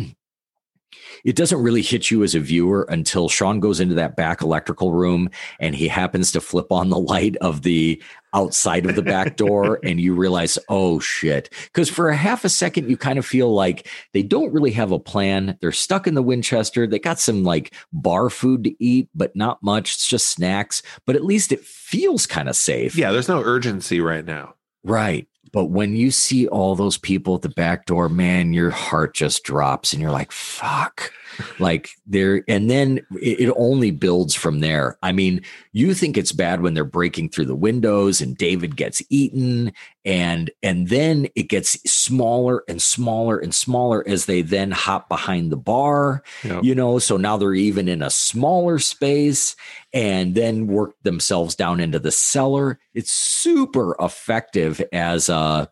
[1.25, 4.93] it doesn't really hit you as a viewer until Shaun goes into that back electrical
[4.93, 8.03] room and he happens to flip on the light of the
[8.35, 11.51] outside of the back door and you realize, oh shit.
[11.65, 14.93] Because for a half a second, you kind of feel like they don't really have
[14.93, 15.59] a plan.
[15.61, 16.87] They're stuck in the Winchester.
[16.87, 19.95] They got some like bar food to eat, but not much.
[19.95, 22.97] It's just snacks, but at least it feels kind of safe.
[22.97, 24.55] Yeah, there's no urgency right now.
[24.85, 25.27] Right.
[25.57, 29.43] But when you see all those people at the back door, man, your heart just
[29.43, 31.15] drops and you're like, fuck.
[31.59, 34.99] Like there, and then it, it only builds from there.
[35.03, 39.03] I mean, you think it's bad when they're breaking through the windows and David gets
[39.11, 39.73] eaten,
[40.05, 45.51] and and then it gets smaller and smaller and smaller as they then hop behind
[45.51, 46.65] the bar Yep.
[46.65, 46.99] you know?
[46.99, 49.57] So now they're even in a smaller space
[49.93, 52.79] and then work themselves down into the cellar.
[52.95, 55.67] It's super effective as uh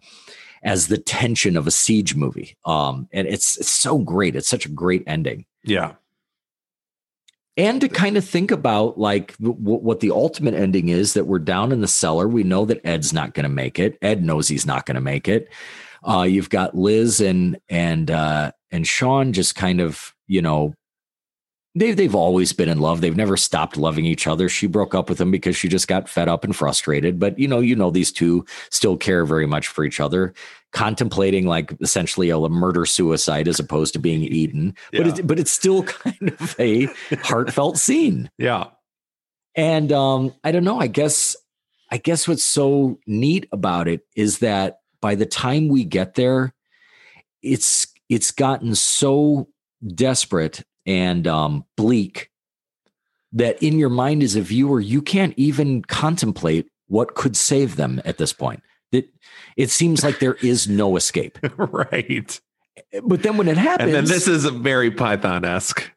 [0.63, 2.57] as the tension of a siege movie.
[2.65, 4.35] Um and it's it's so great.
[4.37, 5.93] It's such a great ending Yeah.
[7.57, 11.39] and to kind of think about like w- what the ultimate ending is that we're
[11.39, 13.97] down in the cellar we know that ed's not going to make it.
[14.03, 15.49] Ed knows he's not going to make it.
[16.07, 20.75] Uh, you've got liz and and uh, and Shaun just kind of you know
[21.75, 23.01] they've they've always been in love.
[23.01, 24.49] They've never stopped loving each other.
[24.49, 27.19] She broke up with him because she just got fed up and frustrated.
[27.19, 30.35] But you know you know these two still care very much for each other
[30.75, 35.53] contemplating like essentially a murder suicide as opposed to being eaten but it, but it's
[35.53, 36.89] still kind of a
[37.23, 38.29] heartfelt scene.
[38.39, 38.67] Yeah.
[39.55, 41.37] and um i don't know i guess
[41.93, 46.53] i guess what's so neat about it is that by the time we get there
[47.41, 49.49] it's it's gotten so
[49.95, 52.31] desperate and um bleak
[53.33, 58.03] that in your mind as a viewer you can't even contemplate what could save them
[58.05, 58.61] at this point
[59.57, 62.41] it seems like there is no escape right.
[63.05, 65.91] but then when it happens And then this is a very Python esque.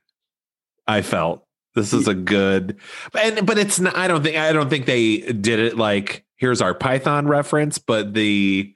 [0.88, 1.44] I felt
[1.78, 2.80] this is a good,
[3.18, 3.96] and but it's not.
[3.96, 8.14] I don't think I don't think they did it like here's our Python reference, but
[8.14, 8.74] the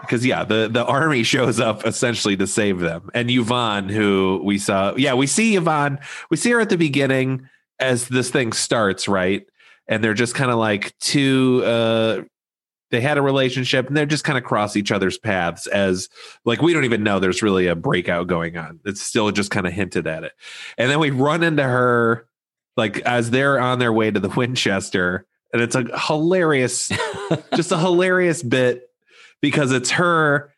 [0.00, 4.58] because yeah, the the army shows up essentially to save them, and Yvonne, who we
[4.58, 5.98] saw, yeah, we see Yvonne,
[6.30, 7.48] we see her at the beginning
[7.78, 9.46] as this thing starts, right,
[9.86, 11.62] and they're just kind of like two.
[11.64, 12.22] uh
[12.92, 16.10] they had a relationship and they're just kind of cross each other's paths as
[16.44, 18.78] like we don't even know there's really a breakout going on.
[18.84, 20.32] It's still just kind of hinted at it.
[20.76, 22.28] And then we run into her
[22.76, 26.90] like as they're on their way to the Winchester and it's a hilarious
[27.56, 28.88] just a hilarious bit
[29.40, 30.52] because it's her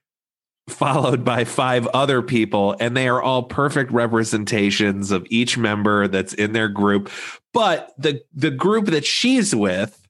[0.69, 6.33] followed by five other people and they are all perfect representations of each member that's
[6.33, 7.11] in their group
[7.53, 10.04] but the the group that she's with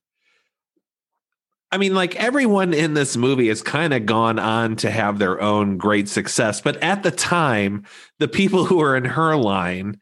[1.74, 5.40] I mean, like everyone in this movie has kind of gone on to have their
[5.40, 6.60] own great success.
[6.60, 7.84] But at the time,
[8.20, 10.00] the people who are in her line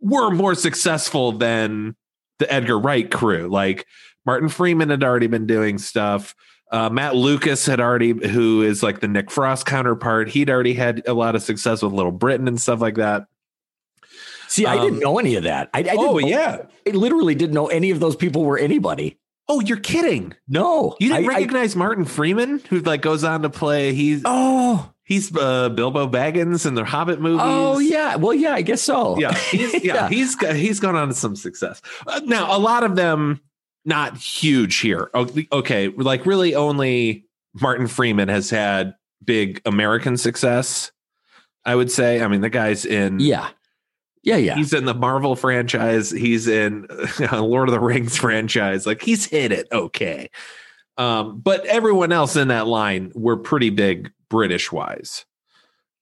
[0.00, 1.96] were more successful than
[2.38, 3.48] the Edgar Wright crew.
[3.48, 3.84] Like
[4.24, 6.36] Martin Freeman had already been doing stuff.
[6.70, 11.02] Uh, Matt Lucas had already, who is like the Nick Frost counterpart, he'd already had
[11.08, 13.24] a lot of success with Little Britain and stuff like that.
[14.46, 16.62] see i didn't um, know any of that i, I oh, yeah.
[16.86, 19.18] i literally didn't know any of those people were anybody
[19.48, 20.34] Oh, you're kidding.
[20.48, 24.22] no You didn't I- I- recognize Martin Freeman, who like goes on to play, he's
[24.24, 27.40] oh He's uh, Bilbo Baggins in the Hobbit movies.
[27.42, 29.18] Oh yeah, well yeah, I guess so.
[29.18, 30.08] yeah, he's, yeah, Yeah.
[30.08, 31.82] he's got- he's gone on to some success.
[32.06, 33.40] Uh, now, a lot of them
[33.84, 35.10] not huge here.
[35.14, 37.26] Okay, like really only
[37.60, 40.92] Martin Freeman has had big American success.
[41.64, 42.22] I would say.
[42.22, 43.18] I mean, the guy's in.
[43.20, 43.48] yeah,
[44.22, 44.54] yeah, yeah.
[44.54, 46.10] He's in the Marvel franchise.
[46.10, 46.86] He's in
[47.32, 48.86] uh, Lord of the Rings franchise.
[48.86, 50.30] Like he's hit it okay.
[50.98, 55.24] Um, but everyone else in that line were pretty big British wise.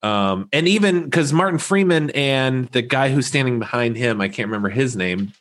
[0.03, 4.49] Um, and even because Martin Freeman and the guy who's standing behind him, I can't
[4.49, 5.33] remember his name.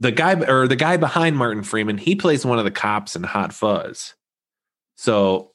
[0.00, 3.22] The guy or the guy behind Martin Freeman, he plays one of the cops in
[3.22, 4.14] Hot Fuzz.
[4.96, 5.52] So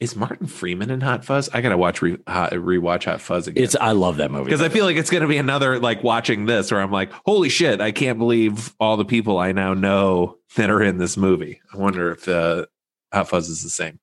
[0.00, 1.50] is Martin Freeman in Hot Fuzz?
[1.52, 3.62] I gotta watch re, hot, rewatch Hot Fuzz again.
[3.62, 6.46] It's I love that movie because I feel like it's gonna be another like watching
[6.46, 10.38] this where I'm like, holy shit, I can't believe all the people I now know
[10.56, 11.60] that are in this movie.
[11.72, 12.66] I wonder if uh,
[13.12, 14.00] Hot Fuzz is the same.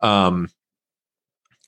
[0.00, 0.50] Um,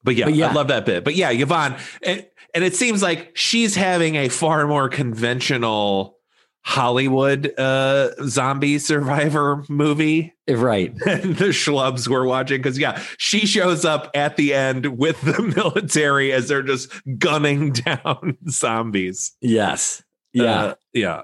[0.03, 0.49] but yeah, But yeah.
[0.49, 1.05] I love that bit.
[1.05, 6.19] But yeah, Yvonne, and, and it seems like she's having a far more conventional
[6.65, 10.95] Hollywood uh zombie survivor movie right.
[11.05, 12.59] the schlubs we're watching.
[12.59, 17.73] Because yeah, she shows up at the end with the military as they're just gunning
[17.73, 19.33] down zombies.
[19.41, 20.03] Yes.
[20.33, 20.63] Yeah.
[20.63, 21.23] Uh, yeah.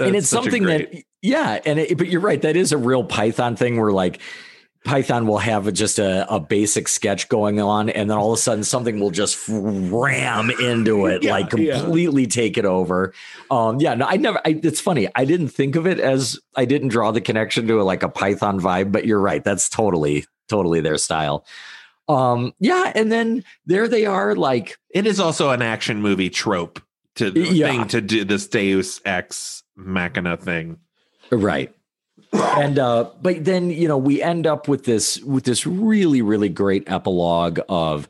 [0.00, 3.02] and it's something great- that yeah and it, but you're right that is a real
[3.02, 4.20] python thing where like
[4.88, 8.40] python will have just a, a basic sketch going on and then all of a
[8.40, 11.80] sudden something will just ram into it Yeah, like yeah.
[11.80, 13.12] completely take it over
[13.50, 16.64] um yeah no i never I, it's funny i didn't think of it as i
[16.64, 20.24] didn't draw the connection to a, like a python vibe but you're right that's totally
[20.48, 21.44] totally their style
[22.08, 26.80] um yeah and then there they are like it is also an action movie trope
[27.16, 27.68] to Yeah.
[27.70, 30.78] thing to do this Deus Ex Machina thing.
[31.32, 31.74] Right.
[32.32, 36.48] And uh but then you know we end up with this with this really really
[36.48, 38.08] great epilogue of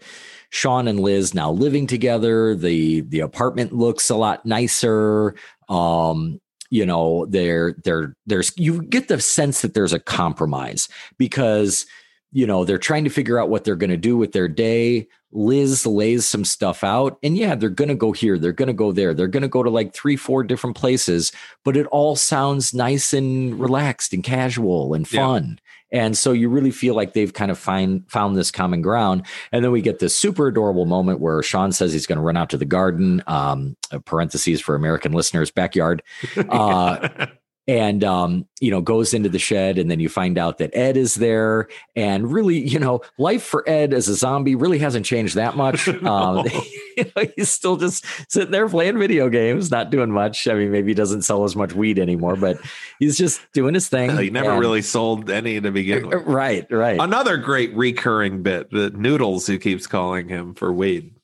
[0.50, 2.54] Shaun and Liz now living together.
[2.54, 5.34] The the apartment looks a lot nicer.
[5.68, 6.40] Um
[6.70, 11.86] you know there there there's you get the sense that there's a compromise because
[12.32, 15.08] you know they're trying to figure out what they're going to do with their day
[15.30, 18.72] liz lays some stuff out and yeah they're going to go here they're going to
[18.72, 21.32] go there they're going to go to like three four different places
[21.64, 25.26] but it all sounds nice and relaxed and casual and Yeah.
[25.26, 25.58] fun.
[25.90, 29.24] And so you really feel like they've kind of find found this common ground.
[29.52, 32.36] And then we get this super adorable moment where Shaun says he's going to run
[32.36, 33.74] out to the garden um
[34.04, 36.02] parentheses for american listeners backyard.
[36.48, 37.26] Uh
[37.68, 40.96] and um, you know goes into the shed and then you find out that ed
[40.96, 41.68] is there.
[41.94, 45.88] And really you know life for ed as a zombie really hasn't changed that much.
[46.08, 46.46] Um,
[46.96, 50.48] you know, he's still just sitting there playing video games not doing much.
[50.48, 52.58] I mean maybe he doesn't sell as much weed anymore but
[52.98, 56.22] he's just doing his thing he never and- really sold any to begin with.
[56.24, 56.98] right right.
[56.98, 61.14] Another great recurring bit, the Noodles who keeps calling him for weed.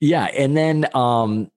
[0.00, 1.50] yeah and then um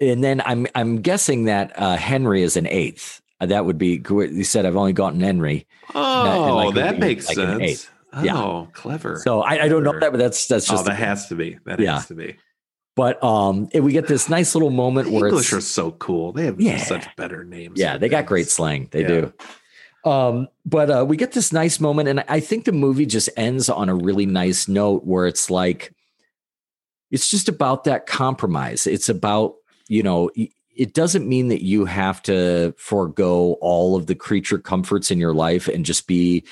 [0.00, 3.16] and then i'm i'm guessing that uh henry is an eighth.
[3.16, 4.32] Uh, that would be great.
[4.32, 7.90] you said i've only gotten henry Oh, like that makes like sense.
[8.12, 8.66] Oh, Yeah.
[8.72, 9.20] clever.
[9.24, 11.58] so i, I don't know that but that's that's oh, just that has to be.
[11.64, 11.94] That Yeah.
[11.94, 12.36] has to be.
[12.96, 16.32] But um, we get this nice little moment The where English are so cool.
[16.32, 16.76] They have Yeah.
[16.78, 17.78] such better names.
[17.78, 18.88] yeah, they got great slang.
[18.90, 19.08] They Yeah.
[20.04, 20.10] do.
[20.10, 23.68] Um, but uh, we get this nice moment, and I think the movie just ends
[23.70, 25.94] on a really nice note where it's like,
[27.10, 28.86] it's just about that compromise.
[28.86, 29.54] It's about
[29.88, 30.30] you know,
[30.80, 35.34] it doesn't mean that you have to forego all of the creature comforts in your
[35.34, 36.42] life and just be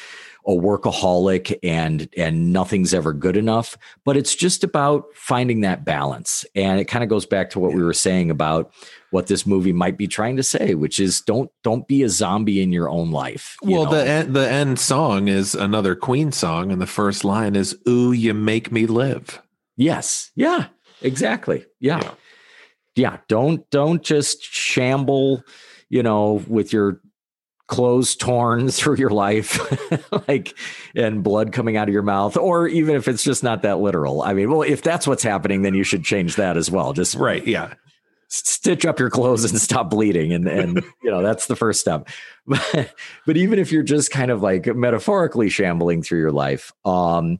[0.46, 6.44] a workaholic and and nothing's ever good enough but it's just about finding that balance
[6.54, 8.70] and it kind of goes back to what we were saying about
[9.10, 12.60] what this movie might be trying to say which is don't don't be a zombie
[12.62, 13.92] in your own life you Well, know?
[13.92, 18.12] the end, the end song is another Queen song, and the first line is "Ooh,
[18.12, 19.40] you make me live."
[19.76, 20.66] yes yeah
[21.02, 22.00] exactly yeah.
[22.02, 22.10] Yeah.
[22.98, 25.42] Yeah don't don't just shamble
[25.88, 27.00] you know with your
[27.68, 29.60] clothes torn through your life
[30.28, 30.54] like
[30.94, 34.22] and blood coming out of your mouth or even if it's just not that literal
[34.22, 37.14] i mean well if that's what's happening then you should change that as well just
[37.14, 37.46] Right?
[37.46, 37.74] Yeah.
[38.28, 42.08] stitch up your clothes and stop bleeding and and you know that's the first step
[42.46, 42.94] but,
[43.26, 47.38] but even if you're just kind of like metaphorically shambling through your life um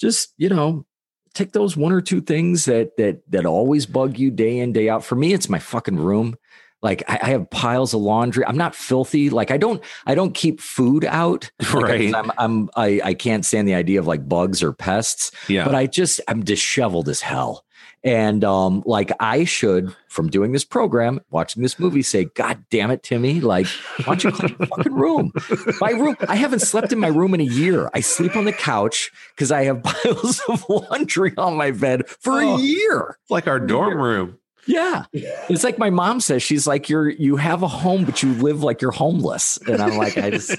[0.00, 0.86] just you know
[1.34, 4.88] take those one or two things that that that always bug you day in day
[4.88, 6.36] out for me it's my fucking room
[6.82, 10.34] like I, I have piles of laundry i'm not filthy like i don't i don't
[10.34, 12.14] keep food out like, Right.
[12.14, 15.64] i'm i'm I, I can't stand the idea of like bugs or pests Yeah.
[15.64, 17.63] but I just I'm disheveled as hell.
[18.04, 22.90] And um, like I should, from doing this program, watching this movie, say, God damn
[22.90, 23.66] it, Timmy, like,
[24.04, 25.32] why don't you clean your fucking room?
[25.80, 27.90] My room, I haven't slept in my room in a year.
[27.94, 32.32] I sleep on the couch because I have piles of laundry on my bed for
[32.34, 32.56] Oh.
[32.56, 33.16] a year.
[33.22, 34.38] It's like our dorm room.
[34.66, 35.04] Yeah.
[35.12, 38.62] It's like my mom says, she's like, You're you have a home, but you live
[38.62, 39.58] like you're homeless.
[39.66, 40.56] And I'm like, I just,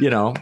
[0.00, 0.34] you know.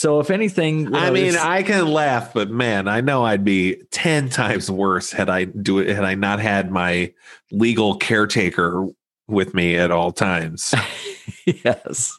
[0.00, 3.82] So if anything, you I mean, I can laugh, but man, I know I'd be
[3.90, 7.12] ten times worse had I do it had I not had my
[7.52, 8.86] legal caretaker
[9.28, 10.74] with me at all times.
[11.44, 12.18] yes.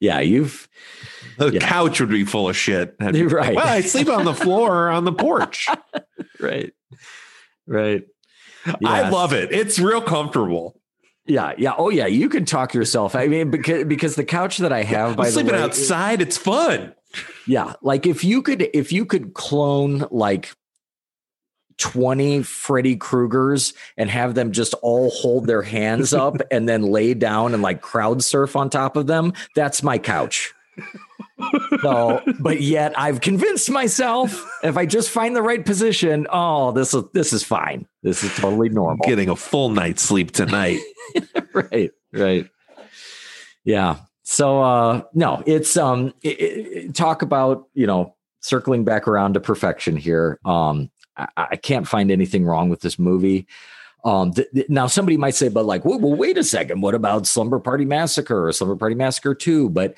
[0.00, 0.68] Yeah, you've
[1.38, 1.60] The Yeah.
[1.60, 2.98] couch would be full of shit.
[3.12, 3.54] Be right.
[3.54, 5.68] Well, I sleep on the floor or on the porch.
[6.40, 6.72] right.
[7.64, 8.06] Right.
[8.84, 9.52] I love it.
[9.52, 10.80] It's real comfortable.
[11.26, 11.74] Yeah, yeah.
[11.78, 12.06] Oh, yeah.
[12.06, 13.14] You can talk yourself.
[13.14, 16.20] I mean, because because the couch that I have, by I'm sleeping way, outside.
[16.22, 16.92] It's fun.
[17.46, 20.54] Yeah, like if you could if you could clone like
[21.78, 27.14] 20 Freddy Kruegers and have them just all hold their hands up and then lay
[27.14, 30.52] down and like crowd surf on top of them, that's my couch.
[31.80, 36.94] so, but yet I've convinced myself if I just find the right position, oh, this
[36.94, 37.86] is this is fine.
[38.02, 39.06] This is totally normal.
[39.06, 40.80] Getting a full night's sleep tonight.
[41.54, 42.48] right, right.
[43.64, 43.96] Yeah.
[44.30, 49.40] So uh no, it's um it, it, talk about, you know, circling back around to
[49.40, 50.38] perfection here.
[50.44, 53.48] Um I, I can't find anything wrong with this movie.
[54.04, 56.94] Um, th- th- now somebody might say, but like, well, well, wait a second, what
[56.94, 59.68] about Slumber Party Massacre or Slumber Party Massacre 2?
[59.68, 59.94] But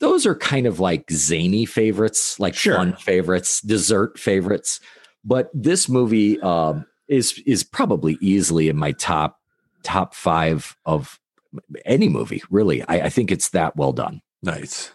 [0.00, 2.74] those are kind of like zany favorites, like Sure.
[2.76, 4.80] fun favorites, dessert favorites.
[5.24, 9.38] But this movie um, is is probably easily in my top
[9.82, 11.20] top five of
[11.84, 12.42] any movie.
[12.50, 14.20] Really, I, I think it's that well done.
[14.42, 14.92] Nice.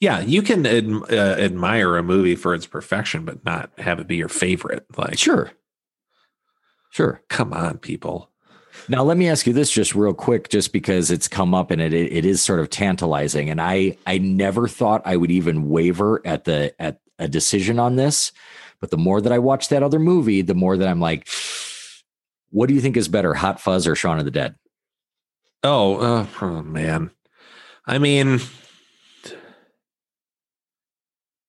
[0.00, 4.08] Yeah, you can adm- uh, admire a movie for its perfection, but not have it
[4.08, 4.84] be your favorite.
[4.96, 5.52] Like, Sure,
[6.90, 7.22] sure.
[7.28, 8.30] come on, people.
[8.88, 11.80] Now, let me ask you this just real quick, just because it's come up and
[11.80, 16.20] it it is sort of tantalizing, and I I never thought I would even waver
[16.24, 18.32] at the at a decision on this,
[18.80, 21.28] but the more that I watch that other movie, the more that I'm like,
[22.50, 24.54] what do you think is better, Hot Fuzz or Shaun of the Dead?
[25.62, 27.10] Oh, uh, oh man.
[27.86, 28.40] I mean,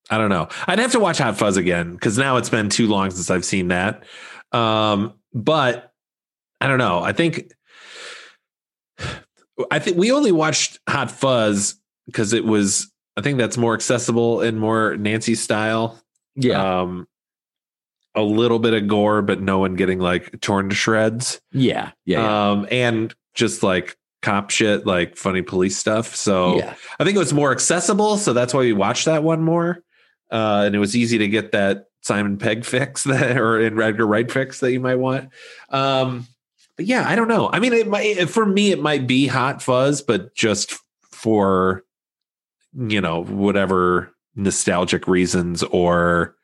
[0.10, 0.50] I don't know.
[0.68, 3.46] I'd have to watch Hot Fuzz again because now it's been too long since I've
[3.46, 4.04] seen that.
[4.52, 5.94] Um, but
[6.60, 7.02] I don't know.
[7.02, 7.52] I think
[9.70, 11.76] I think we only watched Hot Fuzz
[12.06, 12.92] because it was.
[13.18, 16.02] I think that's more accessible and more Nancy style.
[16.82, 17.08] Um,
[18.16, 21.42] a little bit of gore, but no one getting like torn to shreds.
[21.52, 22.52] yeah, yeah, yeah.
[22.52, 26.16] Um, and just like cop shit, like funny police stuff.
[26.16, 26.76] So yeah.
[27.00, 28.18] I think it was more accessible.
[28.18, 29.84] So that's why we watched that one more.
[30.30, 34.08] Uh, and it was easy to get that Simon Pegg fix that or in Edgar
[34.08, 35.30] Wright fix that you might want.
[35.70, 36.28] Um,
[36.78, 37.50] but yeah, I don't know.
[37.52, 40.78] I mean, it might for me it might be Hot Fuzz, but just
[41.12, 41.84] for
[42.78, 46.36] you know whatever nostalgic reasons or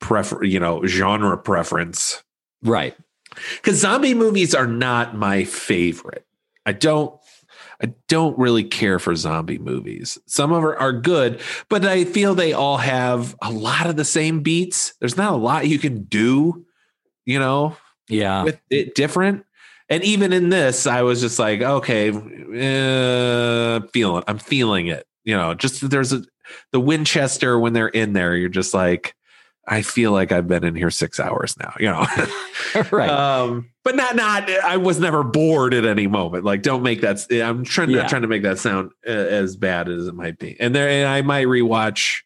[0.00, 2.24] prefer you know genre preference
[2.62, 2.96] right.
[3.56, 6.26] because zombie movies are not my favorite.
[6.66, 7.18] I don't
[7.82, 10.18] I don't really care for zombie movies.
[10.26, 14.04] Some of them are good, but I feel they all have a lot of the
[14.04, 14.94] same beats.
[15.00, 16.66] There's not a lot you can do,
[17.24, 17.76] you know,
[18.08, 19.44] Yeah, with it different.
[19.88, 25.06] And even in this, I was just like, okay, uh, feeling, I'm feeling it.
[25.24, 26.22] You know, just there's a
[26.72, 29.14] the Winchester when they're in there, you're just like,
[29.72, 31.72] I feel like I've been in here six hours now.
[31.78, 32.06] You know,
[32.90, 33.08] right.
[33.08, 34.50] um, but not not.
[34.50, 36.44] I was never bored at any moment.
[36.44, 37.24] Like, don't make that.
[37.32, 38.00] I'm trying Yeah.
[38.02, 40.58] not trying to make that sound uh, as bad as it might be.
[40.60, 42.22] And there, and I might rewatch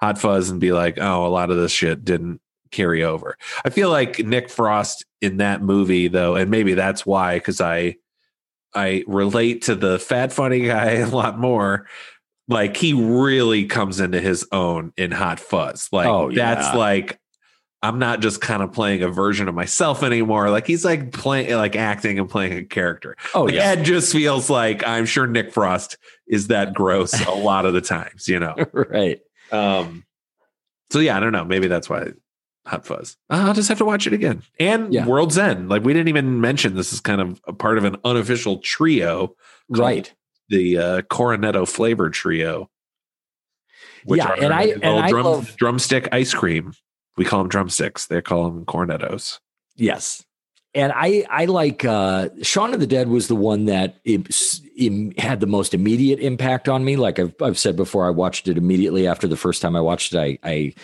[0.00, 2.40] Hot Fuzz and be like, oh, a lot of this shit didn't
[2.70, 3.38] carry over.
[3.64, 7.96] I feel like Nick Frost in that movie, though, and maybe that's why, because I
[8.74, 11.86] I relate to the fat funny guy a lot more.
[12.48, 15.88] Like he really comes into his own in Hot Fuzz.
[15.92, 17.18] Like Oh, that's like
[17.82, 20.48] I'm not just kind of playing a version of myself anymore.
[20.50, 23.14] Like he's like playing, like acting and playing a character.
[23.34, 23.64] oh Like yeah.
[23.72, 27.82] Ed just feels like I'm sure Nick Frost is that gross a lot of the
[27.82, 28.54] times, you know.
[28.72, 29.20] right.
[29.52, 30.04] Um,
[30.90, 31.44] so yeah, I don't know.
[31.44, 32.08] Maybe that's why
[32.66, 33.16] Hot Fuzz.
[33.28, 34.42] Uh, I'll just have to watch it again.
[34.58, 35.06] And Yeah.
[35.06, 35.68] World's End.
[35.68, 39.34] Like we didn't even mention this is kind of a part of an unofficial trio,
[39.68, 40.12] Right.
[40.48, 42.70] The uh, Cornetto flavor trio.
[44.06, 46.74] Yeah, and I- and I drum, love- drumstick ice cream.
[47.16, 48.06] We call them drumsticks.
[48.06, 49.38] They call them cornettos.
[49.76, 50.24] Yes.
[50.74, 54.26] And I I like uh Shaun of the Dead was the one that it,
[54.74, 56.96] it had the most immediate impact on me.
[56.96, 60.12] Like I've I've said before, I watched it immediately after the first time I watched
[60.14, 60.18] it.
[60.18, 60.74] I I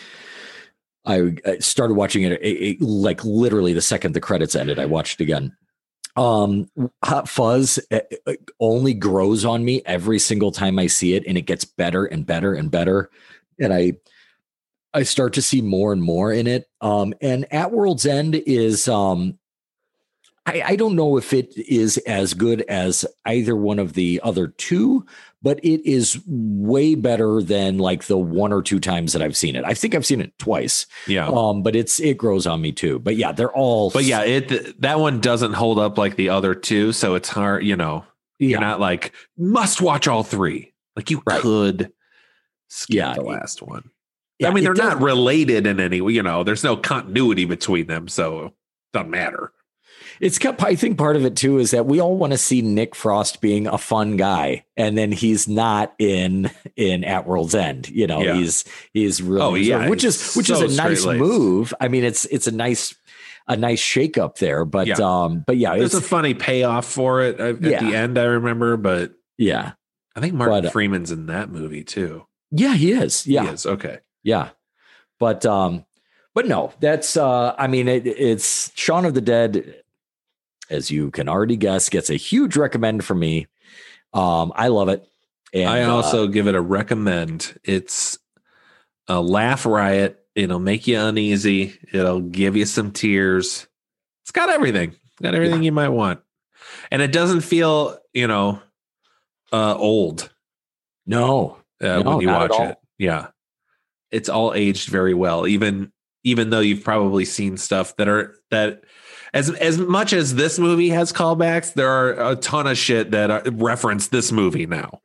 [1.04, 4.78] I I started watching it, it, it- like literally the second the credits ended.
[4.78, 5.56] I watched it again.
[6.16, 6.68] Um,
[7.04, 11.38] Hot Fuzz uh, uh, only grows on me every single time I see it, and
[11.38, 13.10] it gets better and better and better.
[13.58, 13.94] And I
[14.92, 16.68] I start to see more and more in it.
[16.80, 19.38] Um, and At World's End is um
[20.46, 24.48] I, I don't know if it is as good as either one of the other
[24.48, 25.06] two,
[25.42, 29.56] but it is way better than like the one or two times that I've seen
[29.56, 29.64] it.
[29.64, 30.86] I think I've seen it twice.
[31.06, 31.26] Yeah.
[31.28, 32.98] Um, but it's it grows on me too.
[32.98, 36.54] But yeah, they're all But yeah, it that one doesn't hold up like the other
[36.54, 37.64] two, so it's hard.
[37.64, 38.04] You know,
[38.38, 38.48] yeah.
[38.48, 40.72] you're not like must watch all three.
[40.96, 41.40] Like you Right.
[41.40, 41.92] could
[42.68, 43.90] skip Yeah, the last one.
[44.38, 46.12] yeah, I mean, they're not related in any way.
[46.12, 48.52] You know, there's no continuity between them, so it
[48.92, 49.52] doesn't matter.
[50.20, 52.60] It's kept, I think part of it too is that we all want to see
[52.60, 57.88] Nick Frost being a fun guy, and then he's not in in At World's End.
[57.88, 58.34] You know, Yeah.
[58.34, 61.72] he's he's really Oh, yeah, which is which so is a nice move.
[61.80, 62.94] I mean, it's it's a nice
[63.48, 64.96] a nice shake up there, but Yeah.
[65.00, 67.82] um, but yeah, There's it's a funny payoff for it at Yeah.
[67.82, 68.18] the end.
[68.18, 69.72] I remember, but yeah,
[70.14, 72.26] I think Martin But, uh, Freeman's in that movie too.
[72.50, 73.26] yeah, he is.
[73.26, 73.64] Yeah, He is.
[73.64, 74.00] Okay.
[74.22, 74.50] Yeah.
[75.18, 75.86] But um
[76.34, 79.82] but no, that's uh I mean it, it's Shaun of the Dead
[80.70, 83.46] as you can already guess gets a huge recommend from me.
[84.12, 85.06] Um I love it.
[85.52, 87.58] And I uh, also give it a recommend.
[87.64, 88.18] It's
[89.08, 90.24] a laugh riot.
[90.34, 91.78] It'll make you uneasy.
[91.92, 93.66] It'll give you some tears.
[94.22, 94.90] It's got everything.
[94.90, 96.20] It's got everything you might want.
[96.90, 98.62] And it doesn't feel, you know,
[99.52, 100.30] uh old
[101.06, 101.56] no.
[101.82, 102.78] uh, No, when you watch it.
[102.98, 103.28] Yeah.
[104.12, 105.46] It's all aged very well.
[105.46, 105.92] Even
[106.22, 108.84] even though you've probably seen stuff that are that
[109.32, 113.30] as as much as this movie has callbacks, there are a ton of shit that
[113.30, 115.00] are, reference this movie now.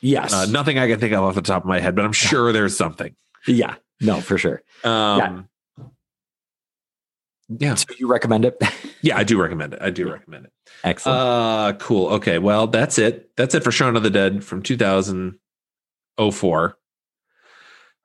[0.00, 0.32] Yes.
[0.32, 2.52] Uh, nothing I can think of off the top of my head, but I'm sure
[2.52, 3.14] there's something.
[3.46, 3.74] yeah.
[4.00, 4.62] No, for sure.
[4.82, 5.46] Um,
[7.58, 7.74] yeah.
[7.74, 8.56] So you recommend it?
[9.02, 9.82] yeah, I do recommend it.
[9.82, 10.52] I do recommend it.
[10.84, 11.18] Excellent.
[11.18, 12.08] Uh, cool.
[12.14, 13.36] Okay, well, that's it.
[13.36, 16.76] That's it for Shaun of the Dead from 2004.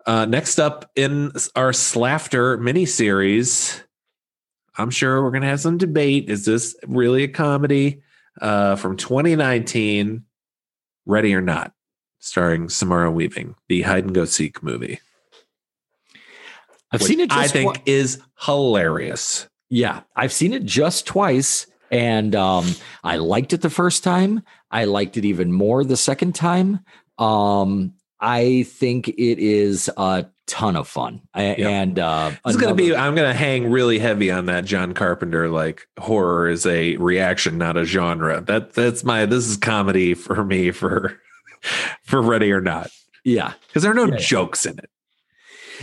[0.08, 3.82] Uh, next up in our S'Laughter miniseries,
[4.78, 6.30] I'm sure we're gonna have some debate.
[6.30, 8.02] Is this really a comedy?
[8.42, 10.26] Uh, from 2019,
[11.06, 11.72] Ready or Not,
[12.20, 15.00] starring Samara Weaving, the hide and go seek movie.
[16.92, 19.48] I've seen it just I think is hilarious.
[19.70, 24.44] Yeah, I've seen it just twice, and um, I liked it the first time.
[24.70, 26.82] I liked it even more the second time.
[27.18, 31.70] Um, I think it is a ton of fun, I, Yeah.
[31.70, 32.96] and uh, It's gonna be.
[32.96, 35.50] I'm gonna hang really heavy on that John Carpenter.
[35.50, 38.42] Like horror is a reaction, not a genre.
[38.42, 39.26] That that's my.
[39.26, 41.20] This is comedy for me for
[42.04, 42.90] for Ready or Not
[43.24, 44.18] yeah, because there are no yeah.
[44.18, 44.90] jokes in it.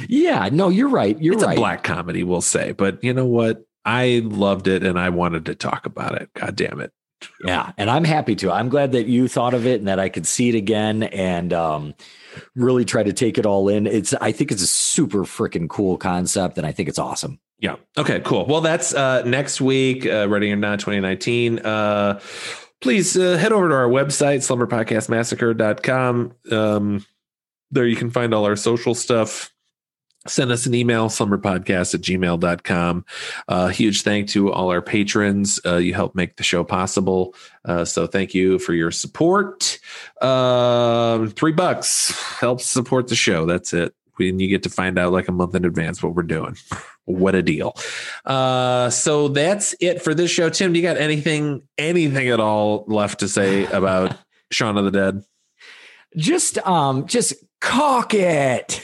[0.09, 0.49] yeah.
[0.53, 1.21] No, you're right.
[1.21, 1.57] You're it's right.
[1.57, 2.73] a black comedy, we'll say.
[2.73, 3.65] But you know what?
[3.85, 6.31] I loved it and I wanted to talk about it.
[6.35, 6.93] God damn it!
[7.45, 8.53] Yeah, and I'm happy to.
[8.53, 11.53] I'm glad that you thought of it and that I could see it again and
[11.53, 11.95] um,
[12.55, 13.87] really try to take it all in.
[13.87, 17.39] It's I think it's a super freaking cool concept, and I think it's awesome.
[17.59, 17.77] Yeah.
[17.97, 18.21] Okay.
[18.21, 18.47] Cool.
[18.47, 20.05] Well, that's uh, next week.
[20.05, 21.61] Uh, Ready or Not 2019.
[21.61, 22.21] Uh,
[22.81, 26.33] please uh, head over to our website, slumberpodcastmassacre.com.
[26.51, 27.07] Um,
[27.71, 29.52] there you can find all our social stuff.
[30.27, 33.05] Send us an email, slumberpodcast at gmail.com.
[33.49, 35.61] Uh, huge thank to all our patrons.
[35.67, 37.35] Uh, you help make the show possible.
[37.65, 39.81] Uh, so thank you for your support.
[40.21, 43.47] Um, three bucks helps support the show.
[43.47, 43.95] That's it.
[44.19, 46.57] And you get to find out like a month in advance what we're doing.
[47.05, 47.75] What a deal.
[48.25, 50.49] Uh, so that's it for this show.
[50.51, 54.17] Tim, do you got anything, anything at all left to say about
[54.53, 55.25] Shaun of the Dead?
[56.17, 58.83] Just um, just cock it.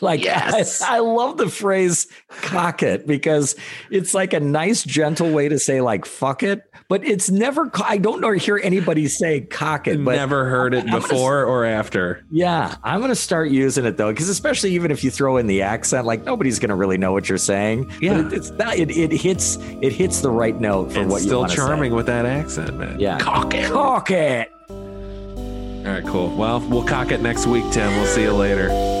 [0.10, 0.80] Like Yes.
[0.80, 3.54] I, I love the phrase cock it because
[3.90, 7.70] it's like a nice, gentle way to say like fuck it, but it's never.
[7.84, 11.44] I don't know hear anybody say cock it, but Never heard it I'm gonna before
[11.44, 12.24] or after.
[12.30, 15.62] Yeah, I'm gonna start using it though, because especially even if you throw in the
[15.62, 17.92] accent, like nobody's gonna really know what you're saying.
[18.00, 18.22] Yeah.
[18.22, 18.76] but it, it's not.
[18.76, 19.58] It, it hits.
[19.82, 22.76] It hits the right note for And what you still want charming with that accent,
[22.78, 22.98] man.
[22.98, 23.18] Yeah.
[23.18, 23.70] Cock it.
[23.70, 24.50] Cock it.
[24.70, 26.34] All right, cool.
[26.36, 27.90] Well, we'll cock it next week, Tim.
[27.96, 28.99] We'll see you later.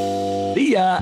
[0.54, 0.98] See ya.